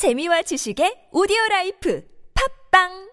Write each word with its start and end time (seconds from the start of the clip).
재미와 0.00 0.40
지식의 0.48 1.12
오디오 1.12 1.36
라이프. 1.50 2.00
팝빵 2.32 3.09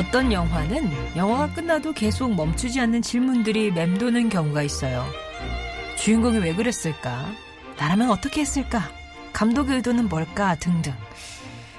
어떤 0.00 0.32
영화는 0.32 0.90
영화가 1.14 1.52
끝나도 1.52 1.92
계속 1.92 2.34
멈추지 2.34 2.80
않는 2.80 3.02
질문들이 3.02 3.70
맴도는 3.70 4.30
경우가 4.30 4.62
있어요. 4.62 5.04
주인공이 5.98 6.38
왜 6.38 6.54
그랬을까? 6.54 7.30
나라면 7.78 8.10
어떻게 8.10 8.40
했을까? 8.40 8.90
감독의 9.34 9.76
의도는 9.76 10.08
뭘까? 10.08 10.54
등등. 10.54 10.94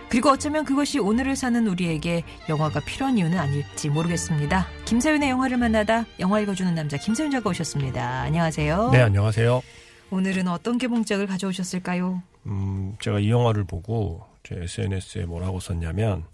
그리고 0.08 0.30
어쩌면 0.30 0.66
그것이 0.66 1.00
오늘을 1.00 1.36
사는 1.36 1.68
우리에게 1.68 2.22
영화가 2.48 2.82
필요한 2.82 3.18
이유는 3.18 3.40
아닐지 3.40 3.90
모르겠습니다. 3.90 4.68
김세윤의 4.86 5.28
영화를 5.28 5.58
만나다 5.58 6.06
영화 6.20 6.40
읽어주는 6.42 6.76
남자 6.76 6.98
김세윤 6.98 7.32
작가 7.32 7.50
오셨습니다. 7.50 8.22
안녕하세요. 8.22 8.92
네, 8.92 9.02
안녕하세요. 9.02 9.64
오늘은 10.12 10.48
어떤 10.48 10.78
개봉작을 10.78 11.26
가져오셨을까요? 11.26 12.22
음, 12.46 12.96
제가 13.00 13.20
이 13.20 13.32
영화를 13.32 13.64
보고 13.64 14.24
제 14.44 14.58
SNS에 14.62 15.26
뭐라고 15.26 15.60
썼냐면 15.60 16.26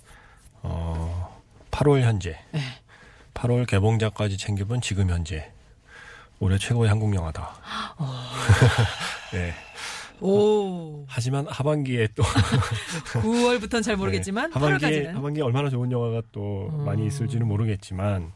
어, 0.63 1.06
8월 1.77 2.01
현재, 2.01 2.35
네. 2.51 2.59
8월 3.35 3.67
개봉작까지 3.67 4.35
챙겨본 4.37 4.81
지금 4.81 5.11
현재 5.11 5.51
올해 6.39 6.57
최고의 6.57 6.89
한국 6.89 7.13
영화다. 7.13 7.53
어. 7.99 8.11
네. 9.31 9.53
오. 10.19 11.05
하지만 11.07 11.45
하반기에 11.47 12.07
또 12.15 12.23
9월부터는 13.21 13.83
잘 13.83 13.95
모르겠지만 13.95 14.49
네, 14.49 14.53
하반기에 14.55 14.89
8월까지는 14.89 15.13
하반기에 15.13 15.43
얼마나 15.43 15.69
좋은 15.69 15.91
영화가 15.91 16.23
또 16.31 16.69
음. 16.73 16.85
많이 16.85 17.05
있을지는 17.05 17.47
모르겠지만 17.47 18.31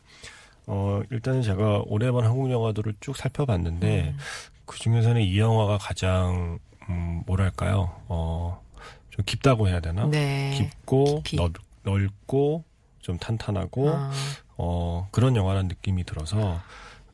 어 0.67 1.01
일단은 1.09 1.41
제가 1.41 1.81
올해 1.87 2.11
본 2.11 2.23
한국 2.25 2.51
영화들을 2.51 2.93
쭉 2.99 3.17
살펴봤는데 3.17 4.09
음. 4.09 4.17
그 4.65 4.77
중에서는 4.77 5.19
이 5.19 5.39
영화가 5.39 5.79
가장 5.79 6.59
음 6.87 7.23
뭐랄까요 7.25 7.91
어좀 8.07 9.25
깊다고 9.25 9.67
해야 9.67 9.79
되나 9.79 10.05
네. 10.05 10.53
깊고 10.55 11.23
깊이. 11.23 11.37
넓, 11.37 11.53
넓고 11.81 12.65
좀 13.01 13.17
탄탄하고 13.17 13.89
아, 13.89 14.11
어 14.57 15.07
그런 15.11 15.35
영화라는 15.35 15.67
느낌이 15.67 16.03
들어서 16.03 16.59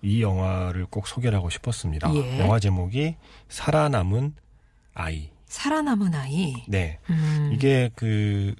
이 0.01 0.21
영화를 0.21 0.85
꼭 0.85 1.07
소개를 1.07 1.37
하고 1.37 1.49
싶었습니다. 1.49 2.13
예. 2.15 2.39
영화 2.39 2.59
제목이 2.59 3.15
살아남은 3.49 4.35
아이. 4.93 5.29
살아남은 5.45 6.13
아이. 6.13 6.53
네. 6.67 6.99
음. 7.09 7.51
이게 7.53 7.89
그, 7.95 8.53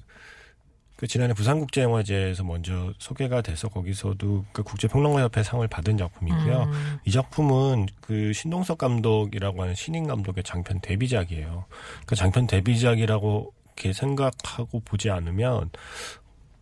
그 0.96 1.06
지난해 1.06 1.34
부산국제영화제에서 1.34 2.44
먼저 2.44 2.92
소개가 2.98 3.42
돼서 3.42 3.68
거기서도 3.68 4.46
그 4.52 4.62
국제평론가협회 4.62 5.42
상을 5.42 5.66
받은 5.68 5.96
작품이고요. 5.96 6.62
음. 6.64 6.98
이 7.04 7.12
작품은 7.12 7.86
그 8.00 8.32
신동석 8.32 8.78
감독이라고 8.78 9.62
하는 9.62 9.74
신인 9.74 10.06
감독의 10.06 10.44
장편 10.44 10.80
데뷔작이에요. 10.80 11.66
그 12.06 12.16
장편 12.16 12.46
데뷔작이라고 12.46 13.52
이렇게 13.76 13.92
생각하고 13.92 14.80
보지 14.80 15.10
않으면 15.10 15.70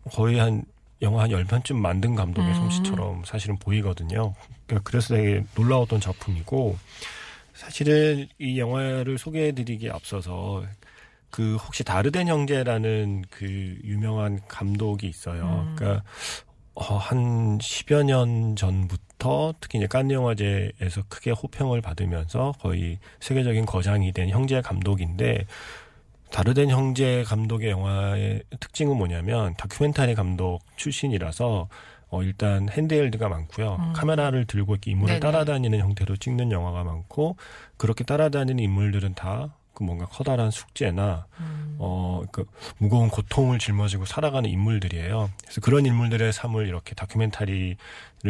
거의 0.09 0.37
한 0.37 0.63
영화 1.01 1.23
한 1.23 1.29
10편쯤 1.29 1.75
만든 1.75 2.15
감독의 2.15 2.49
음. 2.49 2.55
솜씨처럼 2.55 3.23
사실은 3.25 3.57
보이거든요. 3.57 4.33
그러니까 4.65 4.89
그래서 4.89 5.15
되게 5.15 5.43
놀라웠던 5.55 5.99
작품이고 6.01 6.77
사실은 7.53 8.27
이 8.39 8.59
영화를 8.59 9.17
소개해드리기에 9.17 9.89
앞서서 9.89 10.63
그 11.29 11.55
혹시 11.57 11.83
다르덴 11.83 12.27
형제라는 12.27 13.25
그 13.29 13.45
유명한 13.83 14.39
감독이 14.47 15.07
있어요. 15.07 15.65
음. 15.67 15.75
그러니까 15.75 16.03
어, 16.73 16.95
한 16.97 17.57
10여 17.57 18.03
년 18.03 18.55
전부터 18.55 19.55
특히 19.59 19.79
이제 19.79 19.87
칸 19.87 20.11
영화제에서 20.11 21.03
크게 21.09 21.31
호평을 21.31 21.81
받으면서 21.81 22.53
거의 22.59 22.99
세계적인 23.19 23.65
거장이 23.65 24.11
된 24.13 24.29
형제 24.29 24.61
감독인데 24.61 25.45
다르덴 26.31 26.69
형제 26.69 27.23
감독의 27.23 27.69
영화의 27.69 28.43
특징은 28.59 28.97
뭐냐면 28.97 29.55
다큐멘터리 29.57 30.15
감독 30.15 30.59
출신이라서 30.75 31.67
어 32.09 32.23
일단 32.23 32.69
핸드헬드가 32.69 33.27
많고요. 33.27 33.77
음. 33.79 33.93
카메라를 33.93 34.45
들고 34.45 34.73
이렇게 34.75 34.91
인물을 34.91 35.19
네네. 35.19 35.19
따라다니는 35.19 35.79
형태로 35.79 36.15
찍는 36.17 36.51
영화가 36.51 36.83
많고 36.83 37.35
그렇게 37.77 38.03
따라다니는 38.03 38.63
인물들은 38.63 39.13
다 39.15 39.57
그 39.77 39.83
뭔가 39.83 40.07
커다란 40.07 40.49
숙제나 40.49 41.27
음. 41.39 41.75
어, 41.77 42.23
그 42.31 42.45
무거운 42.79 43.09
고통을 43.09 43.59
짊어지고 43.59 44.05
살아가는 44.05 44.49
인물들이에요. 44.49 45.29
그래서 45.39 45.61
그런 45.61 45.85
인물들의 45.85 46.33
삶을 46.33 46.67
이렇게 46.67 46.95
다큐멘터리를 46.95 47.77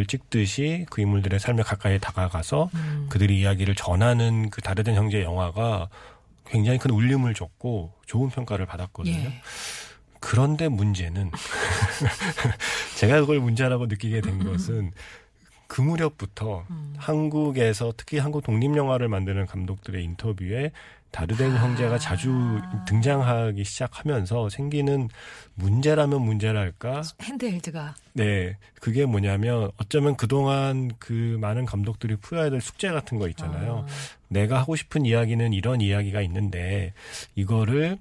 찍듯이 0.10 0.86
그 0.90 1.00
인물들의 1.00 1.40
삶에 1.40 1.64
가까이 1.64 2.00
다가가서 2.00 2.70
음. 2.74 3.08
그들의 3.10 3.40
이야기를 3.40 3.76
전하는 3.76 4.50
그 4.50 4.62
다르된 4.62 4.96
형제 4.96 5.24
영화가 5.24 5.88
굉장히 6.50 6.78
큰 6.78 6.92
울림을 6.92 7.34
줬고 7.34 7.94
좋은 8.06 8.30
평가를 8.30 8.66
받았거든요. 8.66 9.16
예. 9.16 9.42
그런데 10.20 10.68
문제는 10.68 11.32
제가 12.98 13.20
그걸 13.22 13.40
문제라고 13.40 13.86
느끼게 13.86 14.22
된 14.22 14.44
것은 14.44 14.92
그 15.68 15.82
무렵부터 15.82 16.66
음. 16.70 16.94
한국에서 16.98 17.94
특히 17.96 18.18
한국 18.18 18.44
독립 18.44 18.76
영화를 18.76 19.10
만드는 19.10 19.46
감독들의 19.46 20.04
인터뷰에 20.04 20.72
다르덴 21.12 21.52
아. 21.54 21.64
형제가 21.64 21.98
자주 21.98 22.60
등장하기 22.86 23.64
시작하면서 23.64 24.50
생기는 24.50 25.10
문제라면 25.56 26.22
문제랄까? 26.22 27.02
핸드헬드가 27.22 27.96
네, 28.14 28.58
그게 28.80 29.06
뭐냐면 29.06 29.72
어쩌면 29.78 30.16
그동안 30.16 30.92
그 31.00 31.38
많은 31.40 31.66
감독들이 31.66 32.18
풀어야 32.18 32.50
될 32.50 32.62
숙제 32.62 32.90
같은 32.90 33.18
거 33.18 33.28
있잖아요. 33.30 33.86
아. 33.88 33.92
내가 34.28 34.60
하고 34.60 34.76
싶은 34.76 35.06
이야기는 35.06 35.54
이런 35.54 35.82
이야기가 35.82 36.22
있는데 36.22 36.94
이거를 37.36 37.98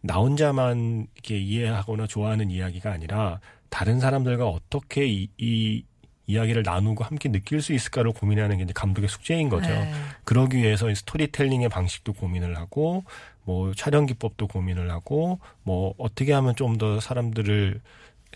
나 0.00 0.16
혼자만 0.16 1.06
이렇게 1.14 1.38
이해하거나 1.38 2.06
좋아하는 2.06 2.50
이야기가 2.50 2.92
아니라 2.92 3.40
다른 3.68 4.00
사람들과 4.00 4.46
어떻게 4.46 5.06
이, 5.06 5.28
이 5.38 5.84
이야기를 6.28 6.62
나누고 6.62 7.02
함께 7.02 7.30
느낄 7.30 7.60
수 7.60 7.72
있을까를 7.72 8.12
고민하는 8.12 8.58
게 8.58 8.62
이제 8.62 8.72
감독의 8.72 9.08
숙제인 9.08 9.48
거죠. 9.48 9.68
네. 9.70 9.92
그러기 10.24 10.58
위해서 10.58 10.90
이 10.90 10.94
스토리텔링의 10.94 11.70
방식도 11.70 12.12
고민을 12.12 12.56
하고 12.56 13.02
뭐 13.44 13.72
촬영 13.74 14.06
기법도 14.06 14.46
고민을 14.46 14.90
하고 14.90 15.40
뭐 15.64 15.94
어떻게 15.98 16.32
하면 16.32 16.54
좀 16.54 16.78
더 16.78 17.00
사람들을 17.00 17.80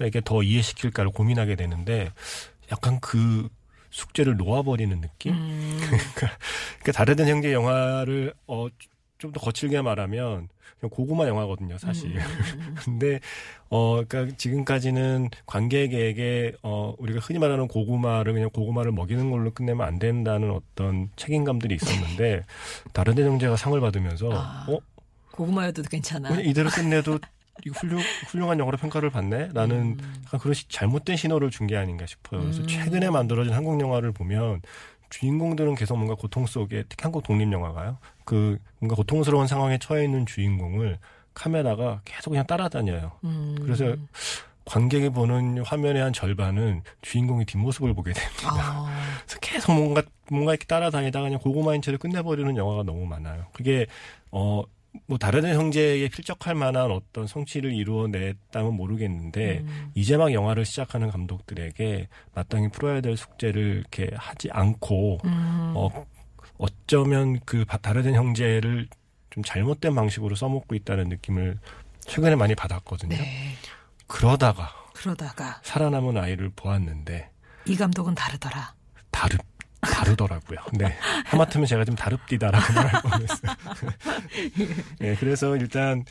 에게 0.01 0.23
더 0.25 0.43
이해시킬까를 0.43 1.11
고민하게 1.11 1.55
되는데 1.55 2.11
약간 2.73 2.99
그 3.01 3.49
숙제를 3.91 4.39
놓아버리는 4.39 5.01
느낌? 5.03 5.35
음. 5.35 5.79
그러니까 6.81 6.93
다르든 6.93 7.29
형제 7.29 7.53
영화를 7.53 8.33
어 8.47 8.69
좀 9.23 9.33
더 9.33 9.41
거칠게 9.41 9.81
말하면 9.83 10.49
그냥 10.81 10.91
고구마 10.91 11.27
영화거든요, 11.29 11.79
사실. 11.79 12.17
음. 12.17 12.75
근데 12.85 13.21
어 13.71 14.03
그러니까 14.07 14.37
지금까지는 14.37 15.31
관객에게 15.47 16.55
어 16.63 16.95
우리가 16.99 17.21
흔히 17.21 17.39
말하는 17.39 17.69
고구마를 17.69 18.33
그냥 18.33 18.51
고구마를 18.51 18.93
먹이는 18.93 19.31
걸로 19.31 19.51
끝내면 19.53 19.87
안 19.87 19.99
된다는 19.99 20.51
어떤 20.51 21.09
책임감들이 21.17 21.75
있었는데 21.77 22.43
다르든 22.93 23.27
형제가 23.27 23.57
상을 23.57 23.81
받으면서 23.81 24.31
아. 24.33 24.67
어 24.69 24.79
고구마여도 25.31 25.83
괜찮아. 25.85 26.29
그냥 26.29 26.45
이대로 26.45 26.69
끝내도 26.75 27.19
이거 27.65 27.79
훌륭, 27.81 28.01
훌륭한 28.29 28.59
영화로 28.59 28.77
평가를 28.79 29.11
받네? 29.11 29.51
라는 29.55 29.97
약간 30.27 30.41
그런 30.41 30.55
시- 30.55 30.69
잘못된 30.69 31.17
신호를 31.17 31.51
준 31.51 31.67
게 31.67 31.77
아닌가 31.77 32.07
싶어요. 32.07 32.41
그래서 32.43 32.63
음. 32.63 32.67
최근에 32.67 33.09
만들어진 33.11 33.53
한국 33.55 33.81
영화를 33.81 34.11
보면 34.13 34.63
주인공들은 35.11 35.75
계속 35.75 35.97
뭔가 35.97 36.15
고통 36.15 36.47
속에, 36.47 36.85
특히 36.89 37.03
한국 37.03 37.23
독립 37.23 37.53
영화가요. 37.53 37.99
그 38.25 38.59
뭔가 38.79 38.97
고통스러운 38.97 39.47
상황에 39.47 39.79
처해 39.79 40.05
있는 40.05 40.27
주인공을 40.27 40.99
카메라가 41.35 42.01
계속 42.05 42.31
그냥 42.31 42.47
따라다녀요. 42.47 43.13
음. 43.25 43.57
그래서 43.63 43.97
관객이 44.65 45.11
보는 45.11 45.65
화면의 45.65 46.03
한 46.03 46.13
절반은 46.13 46.83
주인공의 47.03 47.47
뒷모습을 47.47 47.95
보게 47.95 48.13
됩니다. 48.13 48.49
아, 48.49 48.89
계속 49.41 49.73
뭔가 49.75 50.03
뭔가 50.31 50.53
이렇게 50.53 50.67
따라다니다가 50.67 51.25
그냥 51.25 51.41
고구마인 51.41 51.83
채로 51.83 51.99
끝내버리는 51.99 52.57
영화가 52.57 52.85
너무 52.85 53.07
많아요. 53.07 53.47
그게 53.53 53.87
어. 54.31 54.63
뭐 55.07 55.17
다른 55.17 55.43
형제에 55.47 56.07
필적할 56.11 56.55
만한 56.55 56.91
어떤 56.91 57.27
성취를 57.27 57.73
이루어냈다면 57.73 58.75
모르겠는데 58.75 59.61
음. 59.61 59.91
이제 59.95 60.19
막 60.19 60.35
영화를 60.35 60.67
시작하는 60.67 61.09
감독들에게 61.09 62.09
마땅히 62.35 62.69
풀어야 62.69 63.01
될 63.01 63.17
숙제를 63.17 63.79
이렇게 63.79 64.11
하지 64.15 64.51
않고 64.53 65.21
음. 65.25 65.73
어 65.75 65.89
어쩌면 66.67 67.41
그 67.45 67.65
바- 67.65 67.77
다른 67.79 68.15
형제를 68.15 68.89
좀 69.31 69.43
잘못된 69.43 69.95
방식으로 69.95 70.37
써먹고 70.37 70.75
있다는 70.77 71.09
느낌을 71.09 71.59
최근에 72.03 72.37
많이 72.37 72.55
받았거든요. 72.55 73.17
네. 73.17 73.57
그러다가 74.07 74.71
그러다가 74.95 75.61
살아남은 75.65 76.17
아이를 76.17 76.51
보았는데 76.55 77.31
이 77.65 77.77
감독은 77.77 78.15
다르더라. 78.15 78.75
다르 79.11 79.37
다르더라고요. 79.81 80.59
네. 80.75 80.97
하마터면 81.27 81.67
제가 81.67 81.85
좀 81.85 81.97
다릅디다라고 81.97 82.73
말할 82.75 83.03
뻔했어요. 83.03 83.53
네, 85.01 85.17
그래서 85.17 85.57
일단 85.57 86.05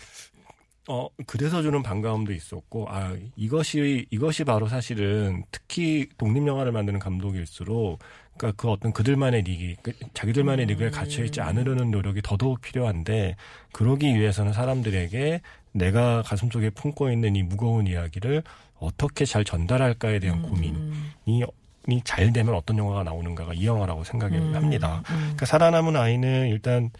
어 0.91 1.07
그래서 1.25 1.61
주는 1.61 1.81
반가움도 1.81 2.33
있었고 2.33 2.87
아 2.89 3.15
이것이 3.37 4.07
이것이 4.09 4.43
바로 4.43 4.67
사실은 4.67 5.45
특히 5.49 6.09
독립 6.17 6.45
영화를 6.45 6.73
만드는 6.73 6.99
감독일수록 6.99 7.99
그러니까 8.35 8.61
그 8.61 8.69
어떤 8.69 8.91
그들만의 8.91 9.43
리기 9.43 9.77
그 9.81 9.93
자기들만의 10.13 10.65
리그에 10.65 10.89
갇혀 10.89 11.23
있지 11.23 11.39
않으려는 11.39 11.91
노력이 11.91 12.21
더더욱 12.21 12.59
필요한데 12.59 13.37
그러기 13.71 14.13
위해서는 14.15 14.51
사람들에게 14.51 15.39
내가 15.71 16.23
가슴속에 16.23 16.71
품고 16.71 17.09
있는 17.09 17.37
이 17.37 17.43
무거운 17.43 17.87
이야기를 17.87 18.43
어떻게 18.77 19.23
잘 19.23 19.45
전달할까에 19.45 20.19
대한 20.19 20.41
고민이 20.41 21.45
이잘 21.87 22.33
되면 22.33 22.53
어떤 22.53 22.77
영화가 22.77 23.03
나오는가가 23.03 23.53
이 23.53 23.65
영화라고 23.65 24.03
생각을 24.03 24.37
음. 24.37 24.55
합니다. 24.55 25.03
음. 25.09 25.15
그러니까 25.15 25.45
살아남은 25.45 25.95
아이는 25.95 26.49
일단 26.49 26.91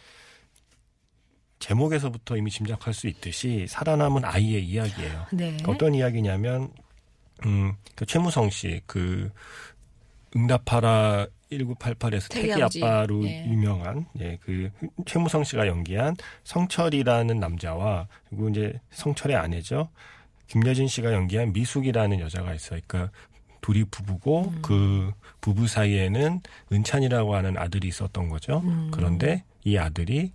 제목에서부터 1.62 2.36
이미 2.36 2.52
짐작할 2.52 2.94
수 2.94 3.08
있듯이 3.08 3.66
살아남은 3.70 4.26
아이의 4.26 4.66
이야기예요. 4.66 5.26
네. 5.32 5.56
어떤 5.68 5.96
이야기냐면 5.96 6.70
음, 7.46 7.74
그 7.96 8.06
최무성 8.06 8.50
씨 8.50 8.82
그 8.86 9.30
응답하라 10.36 11.28
1988에서 11.52 12.30
태기. 12.32 12.82
아빠로 12.84 13.26
예. 13.26 13.46
유명한 13.46 14.06
예 14.20 14.38
그 14.42 14.70
최무성 15.06 15.44
씨가 15.44 15.68
연기한 15.68 16.16
성철이라는 16.46 17.40
남자와 17.40 18.08
그리고 18.30 18.50
이제 18.50 18.74
성철의 18.92 19.36
아내죠. 19.38 19.90
김여진 20.48 20.88
씨가 20.88 21.14
연기한 21.14 21.54
미숙이라는 21.54 22.20
여자가 22.20 22.54
있어요. 22.54 22.80
그러니까 22.88 23.12
둘이 23.62 23.84
부부고 23.86 24.50
음. 24.50 24.60
그 24.62 25.12
부부 25.42 25.68
사이에는 25.68 26.42
은찬이라고 26.72 27.36
하는 27.36 27.58
아들이 27.58 27.88
있었던 27.90 28.30
거죠. 28.30 28.60
음. 28.66 28.90
그런데 28.92 29.44
이 29.64 29.78
아들이 29.78 30.32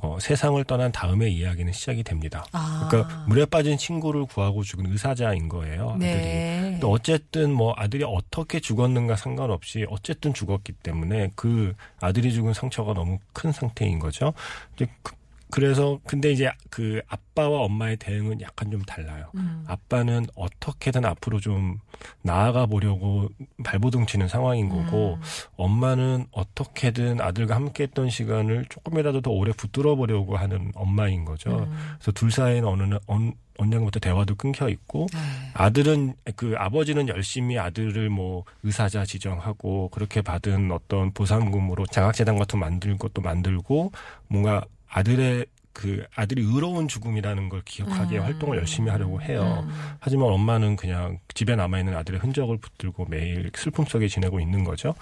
어, 0.00 0.18
세상을 0.20 0.62
떠난 0.64 0.92
다음에 0.92 1.28
이야기는 1.28 1.72
시작이 1.72 2.04
됩니다. 2.04 2.44
아. 2.52 2.86
그러니까 2.88 3.24
물에 3.26 3.44
빠진 3.46 3.76
친구를 3.76 4.26
구하고 4.26 4.62
죽은 4.62 4.86
의사자인 4.92 5.48
거예요. 5.48 5.96
아들이. 5.98 6.06
네. 6.06 6.78
또 6.80 6.90
어쨌든 6.92 7.52
뭐 7.52 7.74
아들이 7.76 8.04
어떻게 8.06 8.60
죽었는가 8.60 9.16
상관없이 9.16 9.86
어쨌든 9.90 10.32
죽었기 10.32 10.72
때문에 10.72 11.30
그 11.34 11.74
아들이 12.00 12.32
죽은 12.32 12.54
상처가 12.54 12.94
너무 12.94 13.18
큰 13.32 13.50
상태인 13.50 13.98
거죠. 13.98 14.34
이제 14.76 14.86
그, 15.02 15.17
래서 15.56 15.98
근데 16.06 16.30
이제 16.30 16.50
그 16.70 17.00
아빠와 17.08 17.62
엄마의 17.62 17.96
대응은 17.96 18.40
약간 18.42 18.70
좀 18.70 18.82
달라요. 18.82 19.30
음. 19.34 19.64
아빠는 19.66 20.26
어떻게든 20.36 21.04
앞으로 21.04 21.40
좀 21.40 21.78
나아가 22.22 22.66
보려고 22.66 23.28
발버둥 23.64 24.06
치는 24.06 24.28
상황인 24.28 24.68
거고 24.68 25.14
음. 25.14 25.20
엄마는 25.56 26.26
어떻게든 26.32 27.20
아들과 27.20 27.54
함께 27.54 27.84
했던 27.84 28.10
시간을 28.10 28.66
조금이라도 28.68 29.20
더 29.22 29.30
오래 29.30 29.52
붙들어 29.52 29.96
보려고 29.96 30.36
하는 30.36 30.70
엄마인 30.74 31.24
거죠. 31.24 31.50
음. 31.50 31.72
그래서 31.98 32.12
둘 32.12 32.30
사이에는 32.30 32.68
어느 32.68 32.82
날- 32.82 33.00
언- 33.06 33.34
언젠가부터 33.60 33.98
대화도 33.98 34.36
끊겨 34.36 34.68
있고 34.68 35.06
네. 35.12 35.18
아들은 35.54 36.14
그 36.36 36.54
아버지는 36.56 37.08
열심히 37.08 37.58
아들을 37.58 38.08
뭐 38.08 38.44
의사자 38.62 39.04
지정하고 39.04 39.88
그렇게 39.88 40.22
받은 40.22 40.70
어떤 40.70 41.10
보상금으로 41.12 41.86
장학재단 41.86 42.38
같은 42.38 42.60
거 42.60 42.66
만들고 42.66 43.08
또 43.08 43.20
만들고 43.20 43.90
뭔가 44.28 44.62
아들의 44.88 45.46
그 45.72 46.04
아들이 46.14 46.42
의로운 46.42 46.88
죽음이라는 46.88 47.48
걸 47.48 47.62
기억하게 47.64 48.18
음. 48.18 48.24
활동을 48.24 48.56
열심히 48.58 48.90
하려고 48.90 49.22
해요. 49.22 49.64
음. 49.66 49.96
하지만 50.00 50.28
엄마는 50.28 50.76
그냥 50.76 51.18
집에 51.34 51.54
남아 51.54 51.78
있는 51.78 51.96
아들의 51.96 52.18
흔적을 52.20 52.58
붙들고 52.58 53.06
매일 53.06 53.50
슬픔 53.54 53.84
속에 53.84 54.08
지내고 54.08 54.40
있는 54.40 54.64
거죠. 54.64 54.94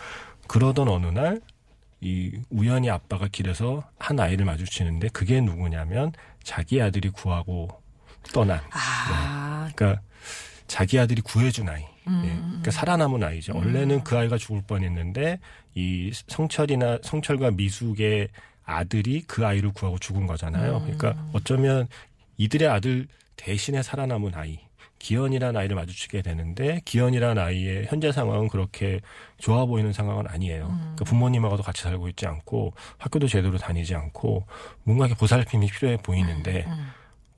그러던 0.48 0.88
어느 0.88 1.06
날 1.06 1.40
이 2.00 2.30
우연히 2.50 2.90
아빠가 2.90 3.26
길에서 3.26 3.82
한 3.98 4.20
아이를 4.20 4.44
마주치는데 4.44 5.08
그게 5.08 5.40
누구냐면 5.40 6.12
자기 6.42 6.80
아들이 6.82 7.08
구하고 7.08 7.68
떠난 8.32 8.60
아. 8.70 9.70
그러니까 9.74 10.02
자기 10.66 10.98
아들이 10.98 11.22
구해준 11.22 11.68
아이. 11.68 11.84
음. 12.08 12.22
예. 12.24 12.28
그러니까 12.48 12.70
살아남은 12.70 13.22
아이죠. 13.22 13.56
원래는 13.56 14.04
그 14.04 14.16
아이가 14.16 14.36
죽을 14.36 14.62
뻔했는데 14.66 15.40
이 15.74 16.12
성철이나 16.12 16.98
성철과 17.02 17.52
미숙의 17.52 18.28
아들이 18.66 19.22
그 19.22 19.46
아이를 19.46 19.72
구하고 19.72 19.98
죽은 19.98 20.26
거잖아요. 20.26 20.78
음. 20.78 20.82
그러니까 20.82 21.28
어쩌면 21.32 21.88
이들의 22.36 22.68
아들 22.68 23.06
대신에 23.36 23.82
살아남은 23.82 24.34
아이. 24.34 24.58
기현이라는 24.98 25.60
아이를 25.60 25.76
마주치게 25.76 26.22
되는데 26.22 26.80
기현이라는 26.84 27.40
아이의 27.40 27.86
현재 27.86 28.10
상황은 28.10 28.48
그렇게 28.48 29.00
좋아 29.38 29.66
보이는 29.66 29.92
상황은 29.92 30.26
아니에요. 30.26 30.66
음. 30.66 30.78
그러니까 30.78 31.04
부모님하고도 31.04 31.62
같이 31.62 31.82
살고 31.82 32.08
있지 32.08 32.26
않고 32.26 32.72
학교도 32.98 33.28
제대로 33.28 33.56
다니지 33.58 33.94
않고 33.94 34.46
뭔가 34.84 35.06
이렇게 35.06 35.18
보살핌이 35.18 35.66
필요해 35.66 35.98
보이는데 35.98 36.64
음. 36.66 36.88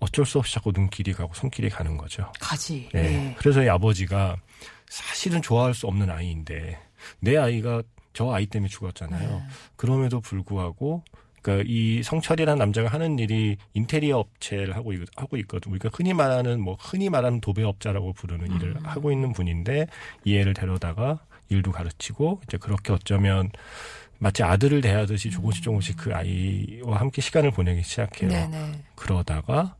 어쩔 0.01 0.25
수 0.25 0.39
없이 0.39 0.55
자꾸 0.55 0.73
눈길이 0.73 1.13
가고 1.13 1.35
손길이 1.35 1.69
가는 1.69 1.97
거죠. 1.97 2.31
가지. 2.41 2.89
네. 2.93 3.03
네. 3.03 3.37
그래서 3.39 3.63
이 3.63 3.69
아버지가 3.69 4.37
사실은 4.89 5.43
좋아할 5.43 5.75
수 5.75 5.89
없는 5.89 6.09
아이인데 6.11 6.79
내 7.21 7.37
아이가 7.37 7.83
저 8.19 8.33
아이 8.33 8.47
때문에 8.47 8.69
죽었잖아요. 8.69 9.29
네. 9.29 9.43
그럼에도 9.77 10.21
불구하고 10.21 11.05
그러니까 11.41 11.65
이 11.69 12.03
성철이라는 12.03 12.59
남자가 12.59 12.89
하는 12.89 13.17
일이 13.21 13.57
인테리어 13.75 14.19
업체를 14.19 14.75
하고 14.75 14.93
있, 14.93 15.03
하고 15.15 15.37
있거든. 15.37 15.71
우리가 15.71 15.89
흔히 15.93 16.13
말하는 16.15 16.61
뭐 16.61 16.77
흔히 16.81 17.11
말하는 17.11 17.41
도배업자라고 17.41 18.15
부르는 18.15 18.57
일을 18.57 18.71
음. 18.75 18.85
하고 18.85 19.13
있는 19.13 19.33
분인데 19.33 19.87
이 20.25 20.37
애를 20.37 20.53
데려다가 20.53 21.21
일도 21.49 21.71
가르치고 21.71 22.41
이제 22.43 22.57
그렇게 22.57 22.93
어쩌면 22.93 23.53
마치 24.19 24.43
아들을 24.43 24.81
대하듯이 24.81 25.31
조금씩 25.31 25.63
조금씩 25.63 25.97
그 25.97 26.13
아이와 26.13 26.99
함께 26.99 27.23
시간을 27.23 27.53
보내기 27.53 27.85
시작해요. 27.85 28.31
네네. 28.31 28.83
그러다가 28.97 29.77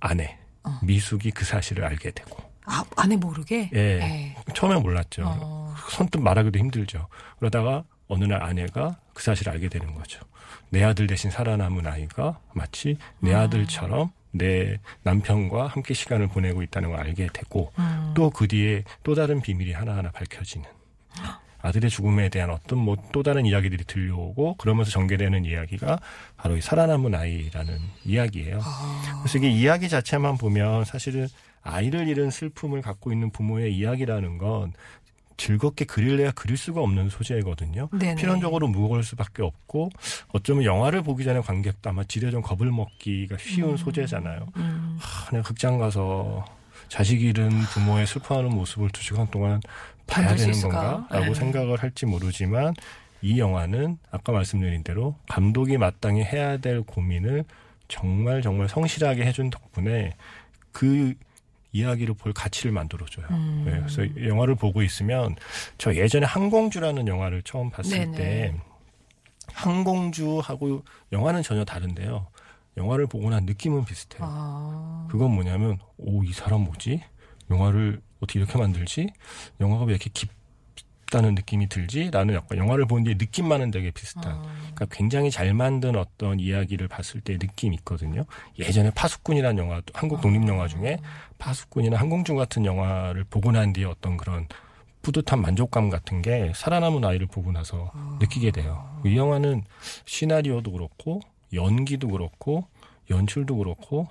아내 0.00 0.38
어. 0.64 0.78
미숙이 0.82 1.32
그 1.32 1.44
사실을 1.44 1.84
알게 1.84 2.12
되고 2.12 2.42
아, 2.66 2.84
안에 2.96 3.16
모르게? 3.16 3.70
예. 3.72 3.98
네. 3.98 4.36
처음에 4.54 4.76
몰랐죠. 4.80 5.22
어. 5.26 5.74
손뜻 5.90 6.20
말하기도 6.20 6.58
힘들죠. 6.58 7.08
그러다가 7.38 7.84
어느 8.08 8.24
날 8.24 8.42
아내가 8.42 8.98
그 9.14 9.22
사실을 9.22 9.52
알게 9.52 9.68
되는 9.68 9.94
거죠. 9.94 10.20
내 10.68 10.82
아들 10.84 11.06
대신 11.06 11.30
살아남은 11.30 11.86
아이가 11.86 12.38
마치 12.54 12.96
내 13.20 13.34
아. 13.34 13.42
아들처럼 13.42 14.10
내 14.32 14.78
남편과 15.02 15.66
함께 15.68 15.94
시간을 15.94 16.28
보내고 16.28 16.62
있다는 16.62 16.90
걸 16.90 17.00
알게 17.00 17.28
되고 17.32 17.72
음. 17.78 18.12
또그 18.14 18.48
뒤에 18.48 18.84
또 19.02 19.14
다른 19.14 19.40
비밀이 19.40 19.72
하나하나 19.72 20.10
밝혀지는 20.12 20.66
아들의 21.62 21.90
죽음에 21.90 22.28
대한 22.28 22.50
어떤 22.50 22.78
뭐 22.78 22.96
또 23.12 23.22
다른 23.22 23.44
이야기들이 23.44 23.84
들려오고 23.84 24.54
그러면서 24.56 24.90
전개되는 24.92 25.44
이야기가 25.44 25.98
바로 26.36 26.56
이 26.56 26.60
살아남은 26.60 27.14
아이라는 27.14 27.78
이야기예요. 28.04 28.60
아. 28.62 29.20
그래서 29.22 29.38
이게 29.38 29.50
이야기 29.50 29.88
자체만 29.88 30.38
보면 30.38 30.84
사실은 30.84 31.28
아이를 31.62 32.08
잃은 32.08 32.30
슬픔을 32.30 32.82
갖고 32.82 33.12
있는 33.12 33.30
부모의 33.30 33.74
이야기라는 33.74 34.38
건 34.38 34.72
즐겁게 35.36 35.86
그릴래야 35.86 36.32
그릴 36.32 36.58
수가 36.58 36.82
없는 36.82 37.08
소재거든요. 37.08 37.88
네네. 37.92 38.16
필연적으로 38.16 38.68
무거울 38.68 39.02
수밖에 39.02 39.42
없고 39.42 39.88
어쩌면 40.28 40.64
영화를 40.64 41.02
보기 41.02 41.24
전에 41.24 41.40
관객도 41.40 41.88
아마 41.88 42.04
지레 42.04 42.30
좀 42.30 42.42
겁을 42.42 42.70
먹기가 42.70 43.38
쉬운 43.38 43.76
소재잖아요. 43.78 44.46
음. 44.56 44.98
하, 45.00 45.30
내가 45.30 45.42
극장 45.42 45.78
가서 45.78 46.44
자식 46.88 47.22
잃은 47.22 47.48
부모의 47.72 48.06
슬퍼하는 48.06 48.50
모습을 48.50 48.90
두 48.90 49.02
시간 49.02 49.26
동안 49.30 49.60
봐야 50.06 50.34
되는? 50.34 50.52
건가라고 50.60 51.26
네. 51.26 51.34
생각을 51.34 51.82
할지 51.82 52.04
모르지만 52.04 52.74
이 53.22 53.38
영화는 53.38 53.96
아까 54.10 54.32
말씀드린 54.32 54.82
대로 54.82 55.14
감독이 55.28 55.78
마땅히 55.78 56.22
해야 56.22 56.58
될 56.58 56.82
고민을 56.82 57.44
정말 57.88 58.42
정말 58.42 58.68
성실하게 58.68 59.24
해준 59.24 59.50
덕분에 59.50 60.16
그 60.72 61.14
이야기를 61.72 62.14
볼 62.14 62.32
가치를 62.32 62.72
만들어줘요. 62.72 63.26
음. 63.30 63.62
네, 63.66 63.72
그래서 63.78 64.26
영화를 64.26 64.54
보고 64.56 64.82
있으면 64.82 65.36
저 65.78 65.94
예전에 65.94 66.26
항공주라는 66.26 67.06
영화를 67.08 67.42
처음 67.42 67.70
봤을 67.70 67.98
네네. 67.98 68.16
때 68.16 68.54
항공주하고 69.52 70.82
영화는 71.12 71.42
전혀 71.42 71.64
다른데요. 71.64 72.26
영화를 72.76 73.06
보고 73.06 73.28
난 73.30 73.44
느낌은 73.46 73.84
비슷해요. 73.84 74.20
아. 74.24 75.06
그건 75.10 75.32
뭐냐면 75.32 75.78
오 75.96 76.24
이 76.24 76.32
사람 76.32 76.62
뭐지? 76.62 77.02
영화를 77.50 78.00
어떻게 78.20 78.38
이렇게 78.38 78.56
만들지? 78.58 79.12
영화가 79.60 79.84
왜 79.84 79.92
이렇게 79.92 80.08
깊, 80.12 80.30
싶다는 81.10 81.34
느낌이 81.34 81.68
들지라는 81.68 82.34
약간 82.34 82.56
영화를 82.56 82.86
보는 82.86 83.04
뒤에 83.04 83.14
느낌만은 83.18 83.72
되게 83.72 83.90
비슷한. 83.90 84.32
어. 84.36 84.42
그러니까 84.74 84.86
굉장히 84.90 85.30
잘 85.30 85.52
만든 85.52 85.96
어떤 85.96 86.38
이야기를 86.38 86.86
봤을 86.88 87.20
때 87.20 87.34
느낌이 87.34 87.76
있거든요. 87.78 88.24
예전에 88.58 88.90
파수꾼이라는 88.94 89.62
영화, 89.62 89.82
한국 89.92 90.20
독립 90.20 90.46
영화 90.48 90.68
중에 90.68 90.98
파수꾼이나 91.38 91.98
항공주 91.98 92.34
같은 92.36 92.64
영화를 92.64 93.24
보고 93.24 93.50
난 93.50 93.72
뒤에 93.72 93.84
어떤 93.84 94.16
그런 94.16 94.46
뿌듯한 95.02 95.40
만족감 95.42 95.90
같은 95.90 96.22
게 96.22 96.52
살아남은 96.54 97.04
아이를 97.04 97.26
보고 97.26 97.50
나서 97.52 97.90
느끼게 98.20 98.52
돼요. 98.52 99.00
이 99.04 99.16
영화는 99.16 99.64
시나리오도 100.06 100.72
그렇고 100.72 101.20
연기도 101.52 102.08
그렇고 102.08 102.66
연출도 103.10 103.56
그렇고 103.56 104.06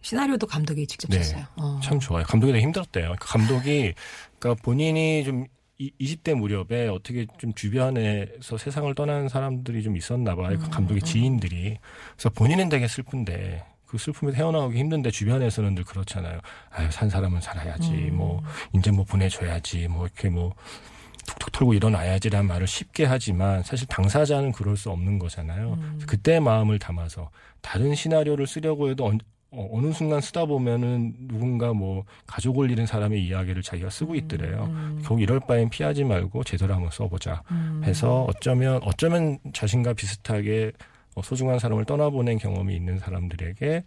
시나리오도 0.00 0.46
감독이 0.46 0.86
직접 0.86 1.08
네. 1.10 1.22
썼어요. 1.22 1.44
어. 1.56 1.80
참 1.82 1.98
좋아요. 1.98 2.24
감독이 2.24 2.52
되게 2.52 2.62
힘들었대요. 2.64 3.04
그러니까 3.04 3.26
감독이 3.26 3.94
그러니까 4.38 4.62
본인이 4.62 5.24
좀 5.24 5.44
이- 5.44 5.46
20대 5.80 6.34
무렵에 6.34 6.88
어떻게 6.88 7.26
좀 7.38 7.52
주변에서 7.54 8.56
세상을 8.58 8.94
떠나는 8.94 9.28
사람들이 9.28 9.82
좀 9.82 9.96
있었나 9.96 10.34
봐요. 10.36 10.56
그 10.58 10.70
감독의 10.70 11.02
지인들이. 11.02 11.78
그래서 12.16 12.30
본인은 12.30 12.68
되게 12.68 12.86
슬픈데 12.86 13.64
그 13.86 13.98
슬픔에서 13.98 14.36
헤어나오기 14.36 14.78
힘든데 14.78 15.10
주변에서는 15.10 15.74
늘 15.74 15.84
그렇잖아요. 15.84 16.40
아유, 16.70 16.90
산 16.90 17.10
사람은 17.10 17.40
살아야지. 17.40 17.90
뭐 18.12 18.42
이제 18.74 18.90
뭐 18.90 19.04
보내줘야지. 19.04 19.88
뭐 19.88 20.06
이렇게 20.06 20.28
뭐 20.30 20.54
툭툭 21.26 21.52
털고 21.52 21.74
일어나야지라는 21.74 22.46
말을 22.46 22.66
쉽게 22.66 23.04
하지만 23.04 23.62
사실 23.62 23.86
당사자는 23.88 24.52
그럴 24.52 24.76
수 24.76 24.90
없는 24.90 25.18
거잖아요. 25.18 25.78
그때의 26.06 26.40
마음을 26.40 26.78
담아서 26.78 27.30
다른 27.62 27.94
시나리오를 27.94 28.46
쓰려고 28.46 28.90
해도 28.90 29.06
언- 29.06 29.18
어, 29.54 29.68
어느 29.72 29.92
순간 29.92 30.20
쓰다 30.20 30.44
보면은 30.44 31.14
누군가 31.28 31.72
뭐 31.72 32.04
가족을 32.26 32.70
잃은 32.70 32.86
사람의 32.86 33.24
이야기를 33.24 33.62
자기가 33.62 33.90
쓰고 33.90 34.14
있더래요. 34.14 34.68
결국 35.00 35.20
이럴 35.22 35.40
바엔 35.40 35.70
피하지 35.70 36.04
말고 36.04 36.44
제대로 36.44 36.74
한번 36.74 36.90
써보자. 36.90 37.42
해서 37.84 38.24
어쩌면 38.28 38.80
어쩌면 38.82 39.38
자신과 39.52 39.94
비슷하게 39.94 40.72
어, 41.14 41.22
소중한 41.22 41.58
사람을 41.58 41.84
떠나보낸 41.84 42.38
경험이 42.38 42.74
있는 42.74 42.98
사람들에게 42.98 43.84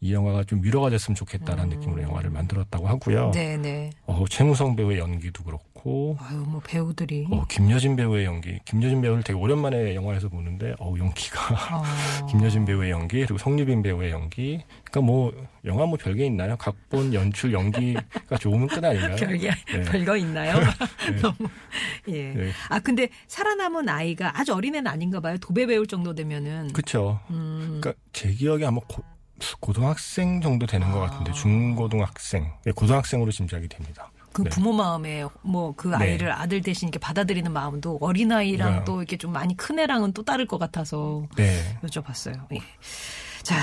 이 0.00 0.12
영화가 0.12 0.44
좀 0.44 0.62
위로가 0.62 0.90
됐으면 0.90 1.14
좋겠다라는 1.14 1.78
느낌으로 1.78 2.02
영화를 2.02 2.30
만들었다고 2.30 2.86
하고요. 2.86 3.30
네, 3.32 3.56
네. 3.56 3.90
어, 4.06 4.24
최무성 4.28 4.76
배우의 4.76 4.98
연기도 4.98 5.42
그렇고 5.42 6.16
아유, 6.20 6.38
뭐 6.46 6.60
배우들이. 6.64 7.28
어, 7.30 7.44
김여진 7.48 7.96
배우의 7.96 8.24
연기. 8.24 8.58
김여진 8.64 9.00
배우를 9.00 9.22
되게 9.22 9.38
오랜만에 9.38 9.94
영화에서 9.94 10.28
보는데 10.28 10.74
어 10.80 10.94
연기가 10.98 11.54
어. 11.76 11.82
김여진 12.28 12.64
배우의 12.64 12.90
연기 12.90 13.20
그리고 13.20 13.38
성유빈 13.38 13.82
배우의 13.82 14.10
연기. 14.10 14.62
그러니까 14.84 15.00
뭐 15.00 15.32
영화 15.64 15.86
뭐 15.86 15.96
별게 15.96 16.26
있나요? 16.26 16.56
각본, 16.56 17.14
연출, 17.14 17.52
연기가 17.52 18.36
좋으면 18.38 18.68
끝 18.68 18.84
아닌가요? 18.84 19.16
별게 19.16 19.50
네. 19.72 19.82
별거 19.82 20.16
있나요? 20.16 20.58
네. 21.08 21.16
너무 21.22 21.36
예. 22.08 22.32
네. 22.34 22.50
아 22.68 22.80
근데 22.80 23.08
살아남은 23.28 23.88
아이가 23.88 24.38
아주 24.38 24.54
어린애는 24.54 24.90
아닌가 24.90 25.20
봐요. 25.20 25.38
도배 25.38 25.66
배울 25.66 25.86
정도 25.86 26.14
되면은. 26.14 26.72
그렇죠. 26.72 27.20
음. 27.30 27.78
그러니까 27.80 27.94
제 28.12 28.32
기억에 28.32 28.64
아마 28.66 28.80
고, 28.88 29.02
고등학생 29.60 30.40
정도 30.40 30.66
되는 30.66 30.90
것 30.90 31.00
같은데 31.00 31.32
중고등학생, 31.32 32.52
네, 32.64 32.72
고등학생으로 32.72 33.30
짐작이 33.30 33.68
됩니다. 33.68 34.10
그 34.32 34.42
네. 34.42 34.50
부모 34.50 34.72
마음에 34.72 35.24
뭐그 35.42 35.88
네. 35.88 35.96
아이를 35.96 36.30
아들 36.30 36.60
대신 36.60 36.88
이렇게 36.88 36.98
받아들이는 36.98 37.52
마음도 37.52 37.96
어린 38.02 38.32
아이랑 38.32 38.76
네. 38.80 38.84
또 38.84 39.00
이렇게 39.00 39.16
좀 39.16 39.32
많이 39.32 39.56
큰 39.56 39.78
애랑은 39.78 40.12
또 40.12 40.24
다를 40.24 40.46
것 40.46 40.58
같아서 40.58 41.26
네. 41.36 41.78
여쭤봤어요. 41.82 42.44
예. 42.52 42.58
자, 43.42 43.56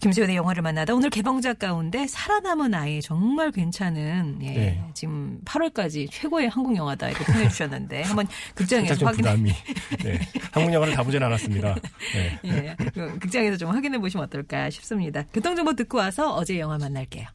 김수현의 0.00 0.34
영화를 0.36 0.62
만나다 0.62 0.94
오늘 0.94 1.10
개봉작 1.10 1.58
가운데 1.58 2.06
살아남은 2.06 2.72
아이 2.74 3.02
정말 3.02 3.50
괜찮은 3.50 4.38
예. 4.42 4.46
네. 4.52 4.84
지금 4.94 5.40
8월까지 5.44 6.08
최고의 6.10 6.48
한국 6.48 6.74
영화다 6.74 7.10
이렇게 7.10 7.24
표현해 7.24 7.48
주셨는데 7.48 8.02
한번 8.08 8.26
극장에서 8.54 9.06
확인해 9.06 9.30
부담이. 9.30 9.52
네. 10.02 10.18
한국 10.52 10.72
영화를 10.72 10.94
다 10.94 11.02
보진 11.02 11.22
않았습니다. 11.22 11.74
네. 12.14 12.40
예. 12.44 12.76
그 12.94 13.18
극장에서 13.18 13.58
좀 13.58 13.70
확인해 13.70 13.98
보시면 13.98 14.24
어떨까 14.24 14.70
싶습니다. 14.70 15.22
교통정보 15.34 15.74
듣고 15.74 15.98
와서 15.98 16.32
어제 16.34 16.58
영화 16.58 16.78
만날게요. 16.78 17.26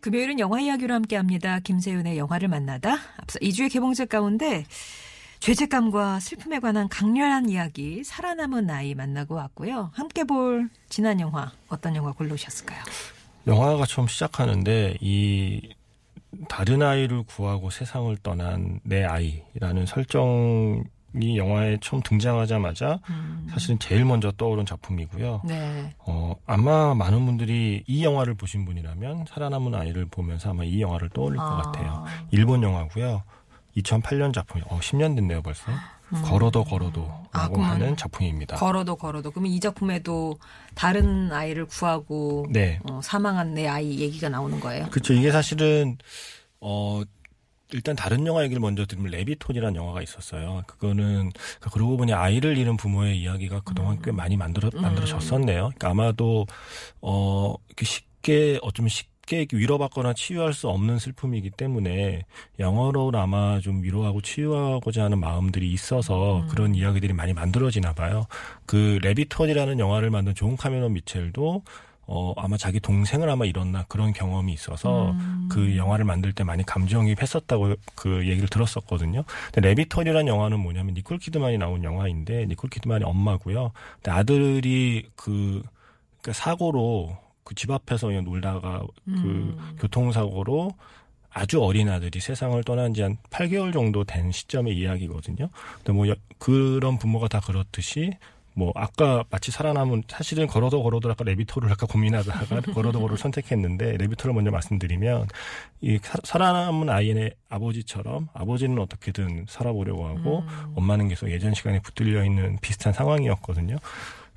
금요일은 0.00 0.38
영화 0.38 0.60
이야기로 0.60 0.94
함께합니다. 0.94 1.60
김세윤의 1.60 2.18
영화를 2.18 2.48
만나다. 2.48 2.98
앞서 3.18 3.38
2주의 3.40 3.70
개봉작 3.70 4.08
가운데 4.08 4.64
죄책감과 5.40 6.20
슬픔에 6.20 6.60
관한 6.60 6.88
강렬한 6.88 7.48
이야기 7.48 8.04
살아남은 8.04 8.68
아이 8.68 8.94
만나고 8.94 9.34
왔고요. 9.34 9.90
함께 9.94 10.24
볼 10.24 10.68
지난 10.90 11.18
영화 11.18 11.50
어떤 11.68 11.96
영화 11.96 12.12
골라오셨을까요? 12.12 12.78
영화가 13.46 13.86
처음 13.86 14.06
시작하는데 14.06 14.98
이 15.00 15.74
다른 16.48 16.82
아이를 16.82 17.22
구하고 17.22 17.70
세상을 17.70 18.14
떠난 18.22 18.80
내 18.84 19.02
아이라는 19.04 19.86
설정 19.86 20.84
이 21.20 21.36
영화에 21.36 21.78
처음 21.80 22.02
등장하자마자 22.02 23.00
사실은 23.50 23.80
제일 23.80 24.04
먼저 24.04 24.30
떠오른 24.30 24.64
작품이고요. 24.64 25.42
네. 25.44 25.92
어, 26.06 26.36
아마 26.46 26.94
많은 26.94 27.26
분들이 27.26 27.82
이 27.88 28.04
영화를 28.04 28.34
보신 28.34 28.64
분이라면 28.64 29.24
살아남은 29.26 29.74
아이를 29.74 30.06
보면서 30.06 30.50
아마 30.50 30.62
이 30.62 30.80
영화를 30.80 31.08
떠올릴 31.08 31.38
것 31.38 31.44
아. 31.44 31.62
같아요. 31.62 32.04
일본 32.30 32.62
영화고요. 32.62 33.24
2008년 33.76 34.32
작품이 34.32 34.62
어 34.68 34.78
10년 34.80 35.14
됐네요 35.16 35.42
벌써. 35.42 35.64
걸어도 36.24 36.64
걸어도라고 36.64 37.62
아, 37.62 37.70
하는 37.70 37.96
작품입니다. 37.96 38.56
걸어도 38.56 38.96
걸어도. 38.96 39.30
그러면 39.30 39.52
이 39.52 39.60
작품에도 39.60 40.38
다른 40.74 41.32
아이를 41.32 41.66
구하고 41.66 42.46
네. 42.50 42.80
어, 42.82 43.00
사망한 43.00 43.54
내 43.54 43.68
아이 43.68 44.00
얘기가 44.00 44.28
나오는 44.28 44.58
거예요. 44.58 44.88
그렇죠. 44.90 45.12
이게 45.12 45.30
사실은 45.30 45.98
어 46.60 47.02
일단 47.72 47.94
다른 47.94 48.26
영화 48.26 48.42
얘기를 48.42 48.60
먼저 48.60 48.84
들으면 48.84 49.12
레비톤이라는 49.12 49.76
영화가 49.76 50.02
있었어요. 50.02 50.64
그거는 50.66 51.30
그러니까 51.30 51.70
그러고 51.72 51.96
보니 51.96 52.12
아이를 52.12 52.58
잃은 52.58 52.76
부모의 52.76 53.20
이야기가 53.20 53.60
그동안 53.60 54.02
꽤 54.02 54.10
많이 54.10 54.36
만들어 54.36 54.70
만들어졌었네요. 54.74 55.70
그러니까 55.76 55.90
아마도 55.90 56.46
어 57.00 57.54
이렇게 57.68 57.84
쉽게 57.84 58.58
어쩌면 58.62 58.88
쉽게 58.88 59.10
이렇게 59.36 59.56
위로받거나 59.56 60.14
치유할 60.14 60.52
수 60.52 60.68
없는 60.68 60.98
슬픔이기 60.98 61.50
때문에 61.50 62.24
영화로 62.58 63.10
아마 63.14 63.60
좀 63.60 63.82
위로하고 63.82 64.20
치유하고자 64.20 65.04
하는 65.04 65.18
마음들이 65.20 65.70
있어서 65.72 66.44
그런 66.50 66.74
이야기들이 66.74 67.12
많이 67.12 67.32
만들어지나 67.32 67.92
봐요. 67.92 68.26
그 68.66 68.98
래빗 69.02 69.30
홀이라는 69.30 69.78
영화를 69.78 70.10
만든 70.10 70.34
존 70.34 70.56
카메론 70.56 70.94
미첼도 70.94 71.62
어, 72.12 72.34
아마 72.36 72.56
자기 72.56 72.80
동생을 72.80 73.30
아마 73.30 73.44
잃었나 73.44 73.84
그런 73.86 74.12
경험이 74.12 74.52
있어서 74.52 75.14
그 75.48 75.76
영화를 75.76 76.04
만들 76.04 76.32
때 76.32 76.42
많이 76.42 76.64
감정이입했었다고 76.66 77.74
그 77.94 78.26
얘기를 78.26 78.48
들었었거든요. 78.48 79.22
근데 79.52 79.68
래빗 79.68 79.90
홀이라는 79.90 80.26
영화는 80.26 80.58
뭐냐면 80.58 80.94
니콜 80.94 81.18
키드만이 81.18 81.58
나온 81.58 81.84
영화인데 81.84 82.46
니콜 82.46 82.68
키드만이 82.68 83.04
엄마고요. 83.04 83.70
근데 83.96 84.10
아들이 84.10 85.08
그 85.14 85.62
그러니까 86.20 86.32
사고로 86.32 87.16
그 87.44 87.54
집 87.54 87.70
앞에서 87.70 88.06
그냥 88.08 88.24
놀다가 88.24 88.82
그 89.06 89.56
교통사고로 89.80 90.72
아주 91.32 91.62
어린 91.62 91.88
아들이 91.88 92.20
세상을 92.20 92.62
떠난 92.64 92.92
지 92.94 93.02
한 93.02 93.16
8개월 93.30 93.72
정도 93.72 94.04
된 94.04 94.30
시점의 94.32 94.76
이야기거든요. 94.76 95.48
근데 95.76 95.92
뭐 95.92 96.08
여- 96.08 96.14
그런 96.38 96.98
부모가 96.98 97.28
다 97.28 97.40
그렇듯이 97.40 98.12
뭐 98.54 98.72
아까 98.74 99.22
마치 99.30 99.52
살아남은 99.52 100.02
사실은 100.08 100.46
걸어도 100.48 100.82
걸어도 100.82 101.08
아까 101.10 101.22
레비토를 101.24 101.70
아까 101.70 101.86
고민하다가 101.86 102.60
걸어도 102.72 102.98
걸어를 102.98 103.16
선택했는데 103.16 103.96
레비토를 103.96 104.34
먼저 104.34 104.50
말씀드리면 104.50 105.28
이 105.82 105.98
사- 106.02 106.18
살아남은 106.24 106.88
아이의 106.90 107.32
아버지처럼 107.48 108.28
아버지는 108.34 108.78
어떻게든 108.80 109.46
살아보려고 109.48 110.06
하고 110.08 110.44
엄마는 110.74 111.08
계속 111.08 111.30
예전 111.30 111.54
시간에 111.54 111.78
붙들려 111.80 112.24
있는 112.24 112.58
비슷한 112.60 112.92
상황이었거든요. 112.92 113.76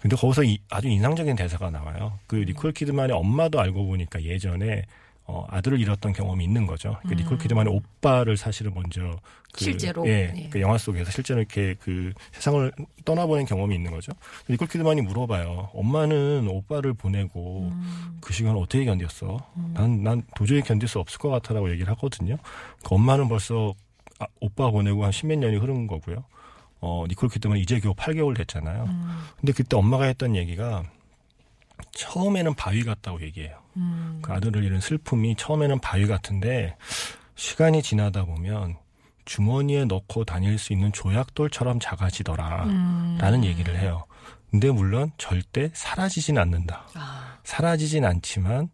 근데 0.03 0.17
거기서 0.17 0.43
이- 0.43 0.60
아주 0.69 0.89
인상적인 0.89 1.38
대사가 1.38 1.69
나와요. 1.69 2.19
그 2.27 2.36
니콜 2.36 2.74
키드만의 2.74 3.15
엄마도 3.15 3.62
알고 3.62 3.86
보니까 3.86 4.22
예전에 4.22 4.83
어, 5.25 5.45
아들을 5.50 5.79
잃었던 5.79 6.12
경험이 6.12 6.43
있는 6.43 6.67
거죠. 6.67 6.98
그 7.07 7.13
니콜 7.13 7.38
키드만의 7.38 7.74
오빠를 7.74 8.36
사실은 8.36 8.74
먼저 8.74 9.15
그, 9.53 9.63
실제로? 9.63 10.05
예, 10.05 10.33
예. 10.36 10.50
그 10.50 10.60
영화 10.60 10.77
속에서 10.77 11.10
실제로 11.10 11.39
이렇게 11.39 11.75
그 11.79 12.12
세상을 12.33 12.69
떠나보낸 13.05 13.45
경험이 13.45 13.75
있는 13.75 13.91
거죠. 13.91 14.12
니콜 14.50 14.67
키드만이 14.67 15.00
물어봐요. 15.03 15.69
엄마는 15.74 16.50
오빠를 16.50 16.93
보내고 16.93 17.72
그 18.19 18.33
시간을 18.33 18.60
어떻게 18.60 18.83
견뎠어? 18.83 19.41
난, 19.74 20.03
난 20.03 20.24
도저히 20.36 20.62
견딜 20.62 20.89
수 20.89 21.00
없을 21.00 21.17
것 21.17 21.29
같아라고 21.29 21.72
얘기를 21.72 21.88
하거든요. 21.93 22.36
그 22.83 22.93
엄마는 22.95 23.29
벌써 23.29 23.74
아, 24.19 24.25
오빠 24.41 24.69
보내고 24.69 25.05
한 25.05 25.13
십몇 25.13 25.39
년이 25.39 25.55
흐른 25.55 25.88
거고요. 25.88 26.25
어, 26.86 27.06
니콜 27.08 27.30
키드만 27.30 27.58
이제 27.60 27.80
겨우 27.80 27.94
8개월 27.94 28.36
됐잖아요. 28.36 28.86
근데 29.40 29.54
그때 29.54 29.78
엄마가 29.78 30.04
했던 30.06 30.36
얘기가 30.36 30.84
처음에는 31.92 32.54
바위 32.56 32.84
같다고 32.84 33.22
얘기해요. 33.22 33.58
그 34.22 34.32
아들을 34.34 34.62
잃은 34.63 34.82
슬픔이 34.82 35.36
처음에는 35.38 35.80
바위 35.80 36.06
같은데 36.06 36.75
시간이 37.36 37.82
지나다 37.82 38.25
보면 38.25 38.75
주머니에 39.25 39.86
넣고 39.86 40.25
다닐 40.25 40.58
수 40.58 40.74
있는 40.74 40.92
조약돌처럼 40.92 41.80
작아지더라. 41.80 42.66
라는 43.18 43.46
얘기를 43.46 43.80
해요. 43.80 44.06
근데 44.52 44.70
물론 44.70 45.12
절대 45.18 45.72
사라지진 45.74 46.38
않는다. 46.38 46.86
아, 46.94 47.38
사라지진 47.44 48.06
않지만 48.06 48.70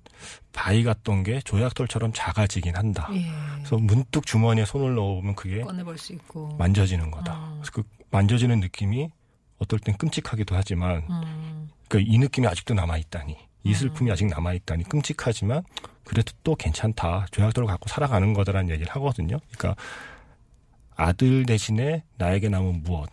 바위 0.52 0.84
같던 0.84 1.24
게 1.24 1.40
조약돌처럼 1.42 2.12
작아지긴 2.14 2.76
한다. 2.76 3.08
예. 3.14 3.32
그래서 3.56 3.78
문득 3.78 4.26
주머니에 4.26 4.66
손을 4.66 4.96
넣으면 4.96 5.36
그게 5.36 5.62
꺼내볼 5.62 5.98
수 5.98 6.12
있고. 6.14 6.50
만져지는 6.58 7.10
거다. 7.12 7.34
음. 7.34 7.62
그래서 7.62 7.72
그 7.72 7.84
만져지는 8.12 8.60
느낌이 8.60 9.10
어떨 9.58 9.80
땐 9.80 9.96
끔찍하기도 9.98 10.56
하지만 10.56 11.04
음. 11.10 11.70
그러니까 11.88 12.12
이 12.14 12.18
느낌이 12.18 12.48
아직도 12.48 12.74
남아 12.74 12.98
있다니. 12.98 13.38
이 13.64 13.74
슬픔이 13.74 14.10
아직 14.10 14.26
남아 14.28 14.54
있다니 14.54 14.86
끔찍하지만 14.86 15.64
그래도 16.06 16.32
또 16.44 16.56
괜찮다. 16.56 17.28
조약돌을 17.32 17.68
갖고 17.68 17.90
살아가는 17.90 18.34
거다라는 18.34 18.70
얘기를 18.70 18.90
하거든요. 18.96 19.38
그러니까 19.52 19.76
아들 20.96 21.46
대신에 21.46 22.04
나에게 22.18 22.50
남은 22.50 22.84
무엇 22.84 23.10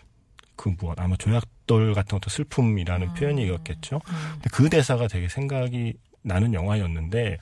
그 0.54 0.70
무엇 0.78 0.98
아마 1.00 1.16
조약돌 1.16 1.94
같은 1.94 2.18
것도 2.18 2.30
슬픔이라는 2.30 3.14
표현이었겠죠. 3.14 4.00
근데 4.34 4.50
그 4.52 4.70
대사가 4.70 5.08
되게 5.08 5.28
생각이 5.28 5.94
나는 6.22 6.54
영화였는데 6.54 7.38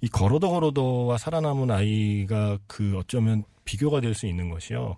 이 0.00 0.08
걸어도 0.08 0.50
걸어도와 0.50 1.18
살아남은 1.18 1.70
아이가 1.70 2.58
그 2.66 2.96
어쩌면 2.98 3.44
비교가 3.64 4.00
될 4.00 4.14
수 4.14 4.26
있는 4.26 4.48
것이요. 4.48 4.96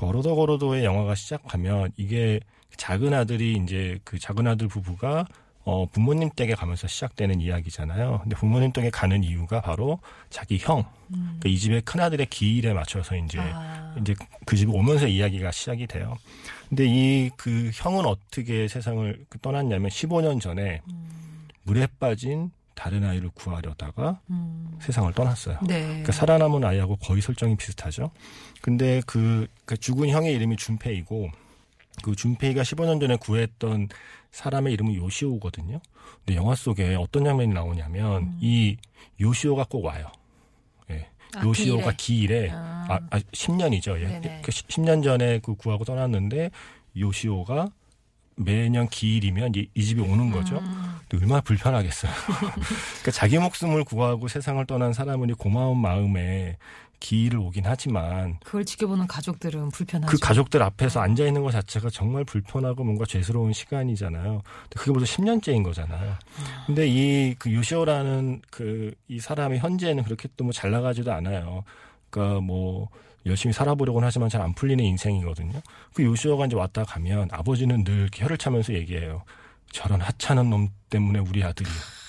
걸어도 0.00 0.34
걸어도의 0.34 0.84
영화가 0.84 1.14
시작하면 1.14 1.92
이게 1.96 2.40
작은 2.76 3.12
아들이 3.12 3.60
이제 3.62 3.98
그 4.04 4.18
작은 4.18 4.46
아들 4.46 4.66
부부가 4.68 5.26
어 5.62 5.84
부모님 5.84 6.30
댁에 6.34 6.54
가면서 6.54 6.88
시작되는 6.88 7.40
이야기잖아요. 7.42 8.20
근데 8.22 8.34
부모님 8.34 8.72
댁에 8.72 8.88
가는 8.88 9.22
이유가 9.22 9.60
바로 9.60 10.00
자기 10.30 10.56
형, 10.58 10.84
그러니까 11.08 11.48
이 11.50 11.58
집의 11.58 11.82
큰 11.82 12.00
아들의 12.00 12.26
기일에 12.26 12.72
맞춰서 12.72 13.14
이제 13.14 13.38
아. 13.38 13.94
이제 14.00 14.14
그 14.46 14.56
집에 14.56 14.72
오면서 14.72 15.06
이야기가 15.06 15.50
시작이 15.50 15.86
돼요. 15.86 16.16
근데 16.70 16.86
이 16.86 17.30
그 17.36 17.70
형은 17.74 18.06
어떻게 18.06 18.68
세상을 18.68 19.26
떠났냐면 19.42 19.90
15년 19.90 20.40
전에 20.40 20.80
물에 21.64 21.86
빠진 21.98 22.50
다른 22.80 23.04
아이를 23.04 23.28
구하려다가 23.34 24.20
음. 24.30 24.72
세상을 24.80 25.12
떠났어요. 25.12 25.58
네. 25.66 25.82
그러니까 25.82 26.12
살아남은 26.12 26.64
아이하고 26.64 26.96
거의 26.96 27.20
설정이 27.20 27.54
비슷하죠. 27.58 28.10
근데 28.62 29.02
그, 29.06 29.46
그 29.66 29.76
죽은 29.76 30.08
형의 30.08 30.32
이름이 30.32 30.56
준페이고 30.56 31.28
그 32.02 32.16
준페이가 32.16 32.62
15년 32.62 32.98
전에 32.98 33.16
구했던 33.16 33.88
사람의 34.30 34.72
이름은 34.72 34.94
요시오거든요. 34.94 35.78
근데 36.24 36.36
영화 36.36 36.54
속에 36.54 36.94
어떤 36.94 37.22
장면이 37.22 37.52
나오냐면 37.52 38.38
이 38.40 38.78
요시오가 39.20 39.66
꼭 39.68 39.84
와요. 39.84 40.10
예. 40.90 41.06
아, 41.36 41.44
요시오가 41.44 41.92
기일에 41.98 42.48
아. 42.50 42.86
아, 42.88 42.98
아 43.10 43.18
10년이죠. 43.18 44.00
예. 44.00 44.06
네네. 44.06 44.40
그 44.42 44.50
10년 44.50 45.04
전에 45.04 45.40
그 45.40 45.54
구하고 45.54 45.84
떠났는데 45.84 46.50
요시오가 46.96 47.68
매년 48.44 48.88
기일이면 48.88 49.52
이, 49.56 49.68
이 49.74 49.84
집에 49.84 50.02
오는 50.02 50.30
거죠. 50.30 50.58
음. 50.58 50.96
얼마나 51.12 51.40
불편하겠어요. 51.40 52.12
그러니까 52.30 53.10
자기 53.12 53.38
목숨을 53.38 53.84
구하고 53.84 54.28
세상을 54.28 54.64
떠난 54.66 54.92
사람은 54.92 55.30
이 55.30 55.32
고마운 55.32 55.78
마음에 55.78 56.56
기일을 57.00 57.38
오긴 57.38 57.64
하지만 57.66 58.38
그걸 58.44 58.64
지켜보는 58.64 59.06
가족들은 59.06 59.70
불편하죠. 59.70 60.10
그 60.10 60.18
가족들 60.18 60.62
앞에서 60.62 61.00
앉아 61.00 61.24
있는 61.26 61.42
것 61.42 61.50
자체가 61.50 61.88
정말 61.90 62.24
불편하고 62.24 62.84
뭔가 62.84 63.06
죄스러운 63.06 63.52
시간이잖아요. 63.54 64.42
그게 64.76 64.92
벌써 64.92 65.06
10년째인 65.16 65.64
거잖아요. 65.64 66.14
근데 66.66 66.86
이 66.86 67.34
그 67.38 67.52
요시오라는 67.52 68.42
그 68.50 68.92
이 69.08 69.18
사람이 69.18 69.58
현재는 69.58 70.04
그렇게 70.04 70.28
또 70.36 70.44
뭐 70.44 70.52
잘 70.52 70.70
나가지도 70.70 71.10
않아요. 71.12 71.64
그러니까 72.10 72.40
뭐 72.42 72.88
열심히 73.26 73.52
살아보려고는 73.52 74.06
하지만 74.06 74.28
잘 74.28 74.40
안 74.40 74.54
풀리는 74.54 74.82
인생이거든요. 74.82 75.60
그 75.94 76.02
요시오가 76.04 76.46
이제 76.46 76.56
왔다 76.56 76.84
가면 76.84 77.28
아버지는 77.32 77.84
늘 77.84 78.08
혀를 78.14 78.38
차면서 78.38 78.72
얘기해요. 78.74 79.22
저런 79.72 80.00
하찮은 80.00 80.48
놈 80.50 80.68
때문에 80.88 81.18
우리 81.18 81.44
아들이 81.44 81.68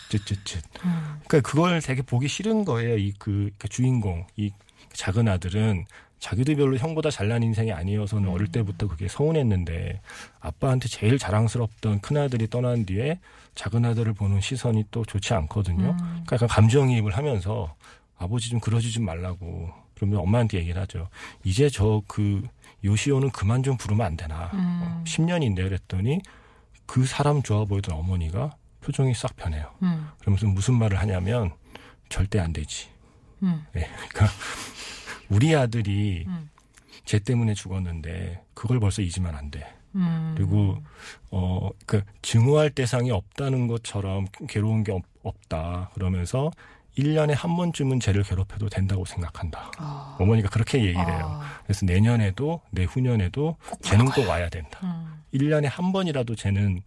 쯧쯧쯧. 0.10 0.64
음. 0.86 1.20
그러니까 1.28 1.42
그걸 1.42 1.82
되게 1.82 2.02
보기 2.02 2.28
싫은 2.28 2.66
거예요. 2.66 2.98
이 2.98 3.14
그 3.20 3.52
주인공, 3.70 4.26
이 4.38 4.52
작은 4.94 5.28
아들은 5.28 5.86
자기도 6.20 6.56
별로 6.56 6.78
형보다 6.78 7.10
잘난 7.10 7.42
인생이 7.44 7.72
아니어서는 7.72 8.30
어릴 8.30 8.48
때부터 8.48 8.88
그게 8.88 9.08
서운했는데 9.08 10.02
아빠한테 10.40 10.88
제일 10.88 11.18
자랑스럽던 11.18 12.02
큰 12.02 12.18
아들이 12.18 12.48
떠난 12.50 12.86
뒤에 12.86 13.20
작은 13.56 13.84
아들을 13.86 14.14
보는 14.14 14.40
시선이 14.40 14.86
또 14.92 15.04
좋지 15.04 15.34
않거든요. 15.34 15.96
그러니까 15.98 16.36
약간 16.36 16.48
감정이입을 16.48 17.18
하면서 17.18 17.76
아버지 18.18 18.50
좀 18.50 18.60
그러지 18.60 18.92
좀 18.92 19.06
말라고 19.06 19.72
그러면 20.02 20.20
엄마한테 20.22 20.58
얘기를 20.58 20.82
하죠. 20.82 21.10
이제 21.44 21.70
저 21.70 22.02
그 22.08 22.42
요시오는 22.84 23.30
그만 23.30 23.62
좀 23.62 23.78
부르면 23.78 24.04
안 24.06 24.18
되나. 24.18 24.50
어, 24.52 25.04
10년인데 25.06 25.58
그랬더니 25.58 26.20
그 26.88 27.06
사람 27.06 27.44
좋아 27.44 27.66
보이던 27.66 27.96
어머니가 27.96 28.58
표정이 28.82 29.14
싹 29.14 29.36
변해요. 29.36 29.72
음. 29.84 30.08
그러면서 30.20 30.48
무슨 30.48 30.74
말을 30.74 31.00
하냐면 31.00 31.52
절대 32.10 32.40
안 32.40 32.52
되지. 32.52 32.90
음. 33.44 33.64
예, 33.76 33.82
그러니까 34.10 34.28
우리 35.30 35.56
아들이 35.56 36.24
음. 36.28 36.50
쟤 37.06 37.20
때문에 37.20 37.54
죽었는데 37.54 38.42
그걸 38.56 38.80
벌써 38.80 39.04
잊으면 39.04 39.36
안 39.36 39.52
돼. 39.52 39.72
음. 39.94 40.34
그리고 40.36 40.82
어 41.30 41.70
그 41.86 42.02
증오할 42.24 42.72
대상이 42.72 43.12
없다는 43.12 43.68
것처럼 43.68 44.26
괴로운 44.50 44.84
게 44.84 44.92
없, 44.92 45.04
없다. 45.22 45.92
그러면서 45.94 46.50
1년에 46.98 47.34
한 47.36 47.56
번쯤은 47.56 48.00
쟤를 48.00 48.24
괴롭혀도 48.24 48.70
된다고 48.70 49.06
생각한다. 49.06 49.72
아. 49.78 50.18
어머니가 50.20 50.50
그렇게 50.50 50.80
얘기를 50.80 51.06
해요. 51.08 51.40
아. 51.42 51.60
그래서 51.64 51.86
내년에도 51.86 52.62
내후년에도 52.72 53.56
쟤는 53.82 54.06
꼭 54.08 54.28
와야 54.28 54.50
된다. 54.50 54.80
음. 54.84 55.22
1년에 55.34 55.66
한 55.70 55.92
번이라도 55.94 56.36
쟤는 56.36 56.82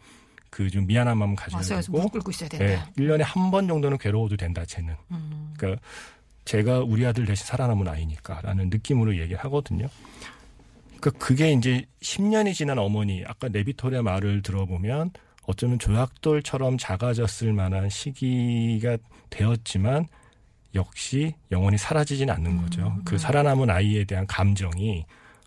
그 0.51 0.71
좀 0.71 0.87
미안한 0.87 1.19
마음 1.19 1.35
가지고 1.35 1.59
무릎 1.99 2.12
꿇고 2.12 2.31
있어야 2.31 2.49
된다. 2.49 2.64
예, 2.64 3.03
1년에 3.03 3.23
한 3.25 3.51
번 3.51 3.67
정도는 3.67 3.99
괴로워도 3.99 4.37
된다, 4.37 4.64
쟤는. 4.64 4.95
음. 5.11 5.53
그러니까 5.57 5.83
제가 6.45 6.79
우리 6.81 7.05
아들 7.07 7.25
대신 7.25 7.45
살아남은 7.47 7.88
아이니까라는 7.88 8.69
느낌으로 8.71 9.19
얘기를 9.19 9.37
하거든요. 9.45 9.88
그러니까 11.01 11.11
그게 11.25 11.53
이제 11.53 11.85
10년이 12.03 12.55
지난 12.55 12.79
어머니, 12.79 13.25
아까 13.27 13.49
네비톨의 13.49 14.03
말을 14.03 14.43
들어보면 14.43 15.11
어쩌면 15.46 15.78
조약돌처럼 15.78 16.78
작아졌을 16.78 17.52
만한 17.52 17.88
시기가 17.88 18.96
되었지만 19.30 20.07
역시 20.74 21.35
영원히 21.50 21.78
사라지진 21.78 22.30
않는 22.30 22.61
거죠. 22.62 22.96
그 23.04 23.18
살아남은 23.18 23.70
아이에 23.70 24.04
대한 24.04 24.26
감정이 24.26 25.04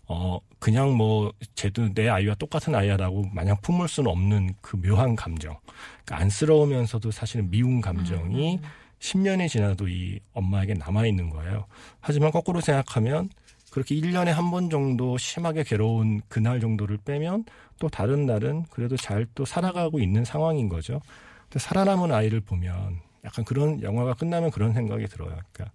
어 0.07 0.39
그냥 0.59 0.93
뭐 0.95 1.33
쟤도 1.55 1.93
내 1.93 2.07
아이와 2.07 2.35
똑같은 2.35 2.73
아이야라고 2.73 3.29
마냥 3.33 3.57
품을 3.61 3.87
수는 3.87 4.09
없는 4.09 4.53
그 4.61 4.77
묘한 4.77 5.15
감정. 5.15 5.57
그러니까 6.05 6.23
안쓰러우면서도 6.23 7.11
사실은 7.11 7.49
미운 7.49 7.81
감정이 7.81 8.59
10년이 8.99 9.49
지나도 9.49 9.89
이 9.89 10.19
엄마에게 10.33 10.73
남아 10.75 11.05
있는 11.05 11.29
거예요. 11.29 11.65
하지만 11.99 12.31
거꾸로 12.31 12.61
생각하면 12.61 13.29
그렇게 13.77 13.93
1년에 13.95 14.27
한 14.31 14.49
번 14.49 14.69
정도 14.71 15.17
심하게 15.19 15.63
괴로운 15.63 16.21
그날 16.29 16.59
정도를 16.59 16.97
빼면 17.05 17.45
또 17.77 17.87
다른 17.89 18.25
날은 18.25 18.65
그래도 18.71 18.97
잘 18.97 19.27
또 19.35 19.45
살아가고 19.45 19.99
있는 19.99 20.25
상황인 20.25 20.67
거죠. 20.67 20.99
근데 21.43 21.59
살아남은 21.59 22.11
아이를 22.11 22.39
보면 22.41 22.99
약간 23.23 23.45
그런 23.45 23.79
영화가 23.83 24.15
끝나면 24.15 24.49
그런 24.49 24.73
생각이 24.73 25.05
들어요. 25.07 25.37
그러니까 25.51 25.71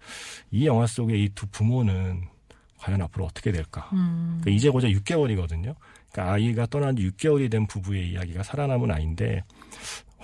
이 0.50 0.66
영화 0.66 0.86
속에 0.86 1.16
이 1.16 1.28
두 1.34 1.46
부모는 1.46 2.22
과연 2.78 3.00
앞으로 3.02 3.26
어떻게 3.26 3.52
될까? 3.52 3.88
음. 3.92 4.38
그러니까 4.40 4.50
이제 4.50 4.68
고작 4.68 4.88
6개월이거든요. 4.88 5.76
그러니까 6.10 6.32
아이가 6.32 6.66
떠난 6.66 6.96
지 6.96 7.08
6개월이 7.08 7.48
된 7.50 7.66
부부의 7.68 8.10
이야기가 8.10 8.42
살아남은 8.42 8.90
아이인데 8.90 9.42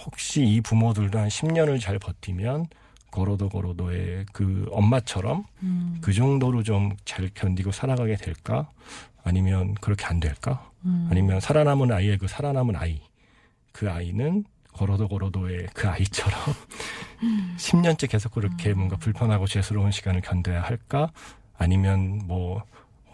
혹시 0.04 0.42
이 0.44 0.60
부모들도 0.60 1.16
한 1.18 1.28
10년을 1.28 1.80
잘 1.80 1.98
버티면 2.00 2.66
걸어도 3.11 3.49
걸어도의 3.49 4.27
그 4.33 4.68
엄마처럼 4.71 5.44
음. 5.62 5.99
그 6.01 6.12
정도로 6.12 6.62
좀 6.62 6.90
잘 7.05 7.29
견디고 7.35 7.73
살아가게 7.73 8.16
될까? 8.16 8.68
아니면 9.25 9.75
그렇게 9.81 10.05
안 10.07 10.21
될까? 10.21 10.71
음. 10.85 11.09
아니면 11.11 11.40
살아남은 11.40 11.90
아이의 11.92 12.18
그 12.18 12.29
살아남은 12.29 12.77
아이 12.77 13.01
그 13.73 13.90
아이는 13.90 14.44
걸어도 14.73 15.09
걸어도의 15.09 15.68
그 15.75 15.88
아이처럼 15.88 16.38
10년째 17.57 18.09
계속 18.11 18.33
그렇게 18.33 18.73
뭔가 18.75 18.97
불편하고 18.97 19.47
죄스러운 19.47 19.90
시간을 19.90 20.21
견뎌야 20.21 20.62
할까? 20.62 21.11
아니면 21.57 22.23
뭐 22.27 22.62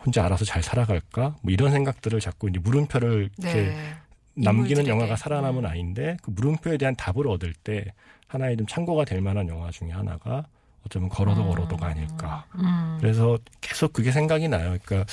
혼자 0.05 0.25
알아서 0.25 0.45
잘 0.45 0.63
살아갈까? 0.63 1.37
뭐 1.43 1.53
이런 1.53 1.71
생각들을 1.73 2.21
자꾸 2.21 2.49
이제 2.51 2.59
물음표를 2.59 3.31
이렇게 3.39 3.55
네. 3.63 3.95
남기는. 4.35 4.87
영화가 4.87 5.17
살아남은 5.17 5.65
음. 5.65 5.71
아이인데 5.71 6.17
그 6.23 6.31
물음표에 6.31 6.77
대한 6.77 6.95
답을 6.97 7.27
얻을 7.29 7.55
때 7.55 7.85
하나의 8.35 8.57
좀 8.57 8.67
참고가 8.67 9.05
될 9.05 9.21
만한 9.21 9.49
영화 9.49 9.71
중에 9.71 9.91
하나가 9.91 10.45
어쩌면 10.87 11.09
걸어도 11.09 11.47
걸어도가 11.49 11.87
아닐까. 11.87 12.45
음. 12.57 12.99
그래서 13.01 13.39
계속 13.61 13.93
그게 13.93 14.11
생각이 14.11 14.49
나요. 14.49 14.77
그러니까 14.83 15.05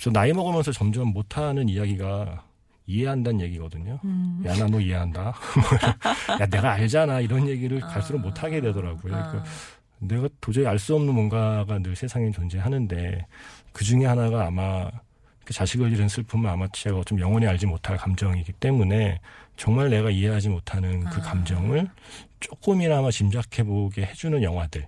저 0.00 0.10
나이 0.10 0.32
먹으면서 0.32 0.72
점점 0.72 1.08
못하는 1.08 1.68
이야기가 1.68 2.44
이해한다는 2.86 3.40
얘기거든요. 3.42 3.98
음. 4.04 4.42
야, 4.46 4.54
나 4.54 4.66
너 4.66 4.80
이해한다. 4.80 5.34
야, 6.40 6.46
내가 6.46 6.72
알잖아. 6.72 7.20
이런 7.20 7.46
얘기를 7.48 7.80
갈수록 7.80 8.18
못하게 8.18 8.60
되더라고요. 8.60 9.14
아. 9.14 9.28
그러니까 9.30 9.50
내가 10.00 10.28
도저히 10.40 10.66
알 10.66 10.78
수 10.78 10.94
없는 10.94 11.12
뭔가가 11.14 11.78
늘 11.80 11.96
세상에 11.96 12.30
존재하는데 12.30 13.26
그 13.72 13.84
중에 13.84 14.06
하나가 14.06 14.46
아마 14.46 14.88
그 15.44 15.52
자식을 15.54 15.90
잃은 15.92 16.08
슬픔은 16.08 16.48
아마 16.48 16.66
제가 16.72 17.02
좀 17.04 17.18
영원히 17.20 17.46
알지 17.46 17.66
못할 17.66 17.96
감정이기 17.96 18.52
때문에 18.52 19.18
정말 19.58 19.90
내가 19.90 20.08
이해하지 20.08 20.48
못하는 20.48 21.00
그 21.04 21.18
아. 21.18 21.22
감정을 21.22 21.88
조금이나마 22.40 23.10
짐작해보게 23.10 24.02
해주는 24.06 24.42
영화들. 24.42 24.86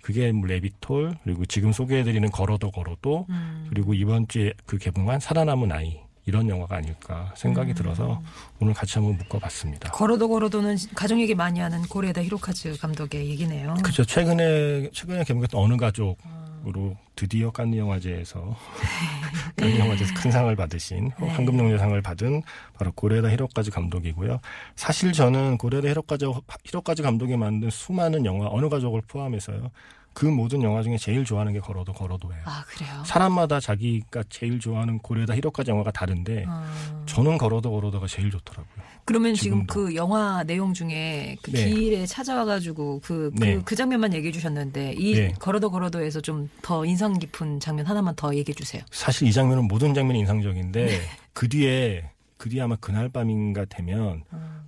그게 0.00 0.32
뭐 0.32 0.46
레비톨 0.46 1.16
그리고 1.24 1.44
지금 1.46 1.72
소개해드리는 1.72 2.30
걸어도 2.30 2.70
걸어도 2.70 3.26
음. 3.30 3.66
그리고 3.70 3.94
이번 3.94 4.28
주에 4.28 4.52
그 4.66 4.78
개봉한 4.78 5.18
살아남은 5.18 5.72
아이 5.72 5.98
이런 6.26 6.48
영화가 6.48 6.76
아닐까 6.76 7.32
생각이 7.36 7.72
음. 7.72 7.74
들어서 7.74 8.22
오늘 8.60 8.74
같이 8.74 8.94
한번 8.98 9.16
묶어봤습니다. 9.16 9.90
걸어도 9.90 10.28
걸어도는 10.28 10.76
가족 10.94 11.20
얘기 11.20 11.34
많이 11.34 11.58
하는 11.58 11.82
고레다 11.82 12.22
히로카즈 12.22 12.78
감독의 12.78 13.28
얘기네요. 13.30 13.74
그렇죠. 13.82 14.04
최근에 14.04 14.90
최근에 14.92 15.24
개봉했던 15.24 15.58
어느 15.60 15.76
가족 15.76 16.18
으로 16.66 16.96
드디어 17.14 17.50
칸느 17.50 17.76
영화제에서 17.76 18.56
칸느 19.56 19.78
영화제에서 19.78 20.14
큰 20.14 20.30
상을 20.30 20.56
받으신 20.56 21.10
네. 21.20 21.28
황금용려상을 21.28 22.00
받은 22.00 22.42
바로 22.72 22.92
고레다 22.92 23.30
히로까지 23.30 23.70
감독이고요. 23.70 24.40
사실 24.74 25.12
저는 25.12 25.58
고레다 25.58 25.88
히로까지 25.88 26.26
히로까지 26.64 27.02
감독이 27.02 27.36
만든 27.36 27.68
수많은 27.68 28.24
영화 28.24 28.48
어느 28.50 28.68
가족을 28.68 29.02
포함해서요. 29.06 29.70
그 30.14 30.26
모든 30.26 30.62
영화 30.62 30.82
중에 30.82 30.96
제일 30.96 31.24
좋아하는 31.24 31.52
게 31.52 31.60
걸어도 31.60 31.92
걸어도예요. 31.92 32.42
아 32.46 32.64
그래요. 32.68 33.02
사람마다 33.04 33.60
자기가 33.60 34.22
제일 34.30 34.58
좋아하는 34.60 34.98
고레다 34.98 35.34
히로까지 35.34 35.70
영화가 35.70 35.90
다른데 35.90 36.44
어. 36.48 37.02
저는 37.06 37.36
걸어도 37.36 37.70
걸어도가 37.70 38.06
제일 38.06 38.30
좋더라고요. 38.30 38.84
그러면 39.04 39.34
지금 39.34 39.66
지금도. 39.66 39.74
그 39.74 39.94
영화 39.96 40.42
내용 40.44 40.72
중에 40.72 41.36
그 41.42 41.50
네. 41.50 41.68
길에 41.68 42.06
찾아와가지고 42.06 43.00
그, 43.04 43.30
그, 43.38 43.44
네. 43.44 43.60
그 43.64 43.76
장면만 43.76 44.14
얘기해 44.14 44.32
주셨는데 44.32 44.94
이 44.96 45.14
네. 45.14 45.34
걸어도 45.38 45.70
걸어도에서 45.70 46.20
좀 46.20 46.48
더 46.62 46.84
인상 46.86 47.18
깊은 47.18 47.60
장면 47.60 47.84
하나만 47.86 48.14
더 48.16 48.34
얘기해 48.34 48.54
주세요. 48.54 48.82
사실 48.90 49.26
이 49.28 49.32
장면은 49.32 49.66
모든 49.68 49.92
장면이 49.92 50.20
인상적인데 50.20 50.86
네. 50.86 51.00
그 51.32 51.48
뒤에 51.48 52.08
그 52.38 52.48
뒤에 52.48 52.62
아마 52.62 52.76
그날 52.76 53.08
밤인가 53.08 53.64
되면 53.66 54.22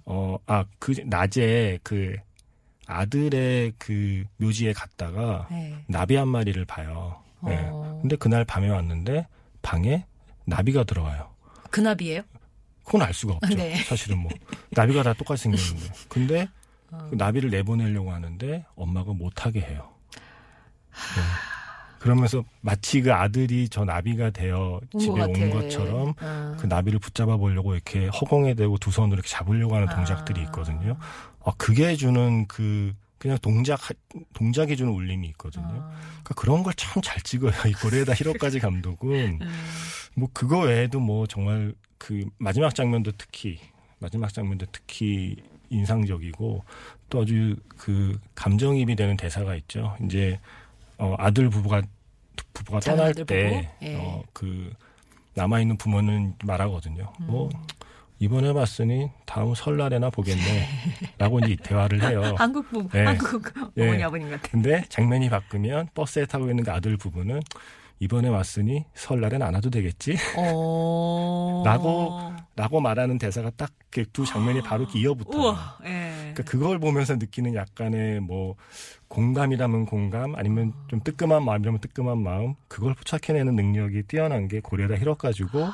어아 0.05 0.65
그 0.79 0.95
낮에 1.07 1.79
그 1.83 2.17
아들의 2.87 3.75
그 3.79 4.25
묘지에 4.39 4.73
갔다가 4.73 5.47
네. 5.51 5.77
나비 5.89 6.15
한 6.17 6.29
마리를 6.29 6.65
봐요. 6.65 7.21
네. 7.45 7.69
어. 7.71 7.99
근데 8.01 8.17
그날 8.17 8.45
밤에 8.45 8.69
왔는데 8.69 9.27
방에 9.63 10.07
나비가 10.45 10.85
들어와요. 10.85 11.31
그 11.71 11.81
나비예요? 11.81 12.23
그건 12.85 13.03
알 13.03 13.13
수가 13.13 13.35
없죠. 13.35 13.57
네. 13.57 13.77
사실은 13.85 14.19
뭐 14.19 14.31
나비가 14.71 15.03
다 15.03 15.13
똑같이 15.13 15.45
생겼는데. 15.45 15.93
근데 16.09 16.49
어. 16.91 17.09
그 17.11 17.17
나비를 17.17 17.51
내보내려고 17.51 18.13
하는데 18.13 18.65
엄마가 18.77 19.13
못하게 19.13 19.61
해요. 19.63 19.93
네. 20.93 21.23
그러면서 21.99 22.45
마치 22.61 23.01
그 23.01 23.13
아들이 23.13 23.69
저 23.69 23.85
나비가 23.85 24.31
되어 24.31 24.81
온 24.93 25.01
집에 25.01 25.13
것 25.21 25.31
온. 25.31 25.51
것처럼 25.51 26.15
어. 26.21 26.57
그 26.59 26.67
나비를 26.67 26.99
붙잡아 26.99 27.37
보려고 27.37 27.75
이렇게 27.75 28.07
허공에 28.09 28.55
대고 28.55 28.79
두 28.79 28.91
손으로 28.91 29.15
이렇게 29.15 29.29
잡으려고 29.29 29.75
하는 29.75 29.89
동작들이 29.89 30.41
아. 30.41 30.45
있거든요. 30.45 30.97
아, 31.45 31.53
그게 31.59 31.97
주는 31.97 32.47
그 32.47 32.93
그냥 33.19 33.39
동작 33.41 33.81
동작이 34.35 34.77
주는 34.77 34.93
울림이 34.93 35.27
있거든요. 35.29 35.65
어. 35.67 35.91
그러니까 36.23 36.35
그런 36.37 36.63
걸 36.63 36.75
참 36.77 37.01
잘 37.03 37.21
찍어요. 37.23 37.53
이 37.69 37.73
고레다 37.73 38.15
히로까지 38.15 38.61
감독은 38.61 39.39
음. 39.41 39.49
뭐 40.15 40.29
그거 40.33 40.61
외에도 40.61 41.01
뭐 41.01 41.27
정말 41.27 41.75
그 41.99 42.25
마지막 42.39 42.75
장면도 42.75 43.13
특히 43.17 43.59
마지막 43.99 44.33
장면도 44.33 44.67
특히 44.71 45.37
인상적이고 45.71 46.65
또 47.09 47.23
아주 47.23 47.57
그 47.77 48.19
감정입이 48.35 48.95
되는 48.97 49.17
대사가 49.17 49.55
있죠. 49.57 49.97
이제 50.05 50.39
어 50.99 51.15
아들 51.19 51.51
부부가 51.51 51.83
부부가 52.53 52.81
떠날 52.81 53.11
아들 53.11 53.27
때 53.27 53.69
부부? 53.81 53.87
예. 53.87 53.97
어그 53.97 54.73
남아 55.35 55.61
있는 55.61 55.77
부모는 55.77 56.35
말하거든요. 56.45 57.13
음. 57.21 57.27
뭐 57.27 57.51
이번에 58.19 58.53
봤으니 58.55 59.11
다음 59.27 59.55
설날에나 59.55 60.09
보겠네라고 60.11 61.41
이제 61.45 61.57
대화를 61.63 62.03
해요. 62.03 62.35
한국 62.39 62.69
부 62.71 62.89
네. 62.91 63.05
한국 63.05 63.43
네. 63.75 63.85
어머니 63.89 64.03
아버님 64.03 64.31
같아. 64.31 64.49
근데 64.51 64.83
장면이 64.89 65.29
바꾸면 65.29 65.91
버스에 65.95 66.25
타고 66.25 66.49
있는 66.49 66.65
그 66.65 66.73
아들 66.73 66.97
부부는 66.97 67.41
이번에 67.99 68.29
왔으니 68.29 68.85
설날엔 68.95 69.43
안 69.43 69.55
와도 69.55 69.71
되겠지? 69.71 70.17
어. 70.37 71.63
라고 71.67 72.33
라고 72.55 72.81
말하는 72.81 73.19
대사가 73.19 73.51
딱그두 73.51 74.25
장면이 74.25 74.63
바로 74.63 74.87
이어붙어요. 74.95 75.43
우와. 75.43 75.79
예. 75.85 76.11
그러니까 76.35 76.43
그걸 76.45 76.79
보면서 76.79 77.17
느끼는 77.17 77.55
약간의 77.55 78.21
뭐 78.21 78.57
공감이라면 79.09 79.87
공감 79.87 80.35
아니면 80.37 80.73
좀 80.89 81.01
뜨끔한 81.03 81.45
마음이라면 81.45 81.81
뜨끔한 81.81 82.19
마음 82.19 82.55
그걸 82.69 82.95
포착해내는 82.95 83.57
능력이 83.57 84.05
뛰어난 84.05 84.49
게 84.49 84.61
고레다 84.61 84.97
히로가지고 84.97 85.69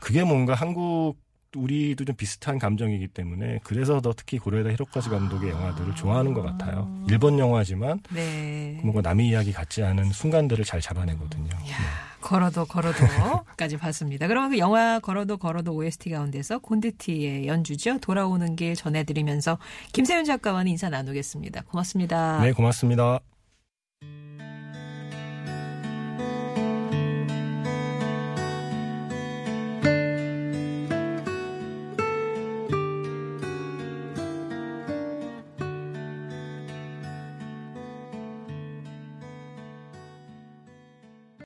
그게 0.00 0.24
뭔가 0.24 0.54
한국 0.54 1.16
우리도 1.56 2.04
좀 2.04 2.14
비슷한 2.16 2.58
감정이기 2.58 3.08
때문에 3.08 3.60
그래서 3.64 4.00
더 4.00 4.12
특히 4.14 4.38
고레다 4.38 4.70
히로카즈 4.70 5.10
감독의 5.10 5.50
영화들을 5.50 5.94
좋아하는 5.94 6.34
것 6.34 6.42
같아요. 6.42 7.02
일본 7.08 7.38
영화지만 7.38 8.00
네. 8.10 8.78
뭔가 8.82 9.00
남의 9.00 9.28
이야기 9.28 9.52
같지 9.52 9.82
않은 9.82 10.10
순간들을 10.10 10.64
잘 10.64 10.80
잡아내거든요. 10.80 11.48
야, 11.48 11.76
걸어도 12.20 12.64
걸어도까지 12.66 13.76
봤습니다. 13.78 14.26
그러면 14.26 14.50
그 14.50 14.58
영화 14.58 14.98
걸어도 14.98 15.38
걸어도 15.38 15.74
OST 15.74 16.10
가운데서 16.10 16.58
곤드티의 16.58 17.46
연주죠. 17.46 17.98
돌아오는 17.98 18.56
길 18.56 18.74
전해드리면서 18.74 19.58
김세윤 19.92 20.24
작가와는 20.24 20.70
인사 20.70 20.88
나누겠습니다. 20.90 21.62
고맙습니다. 21.62 22.40
네, 22.42 22.52
고맙습니다. 22.52 23.20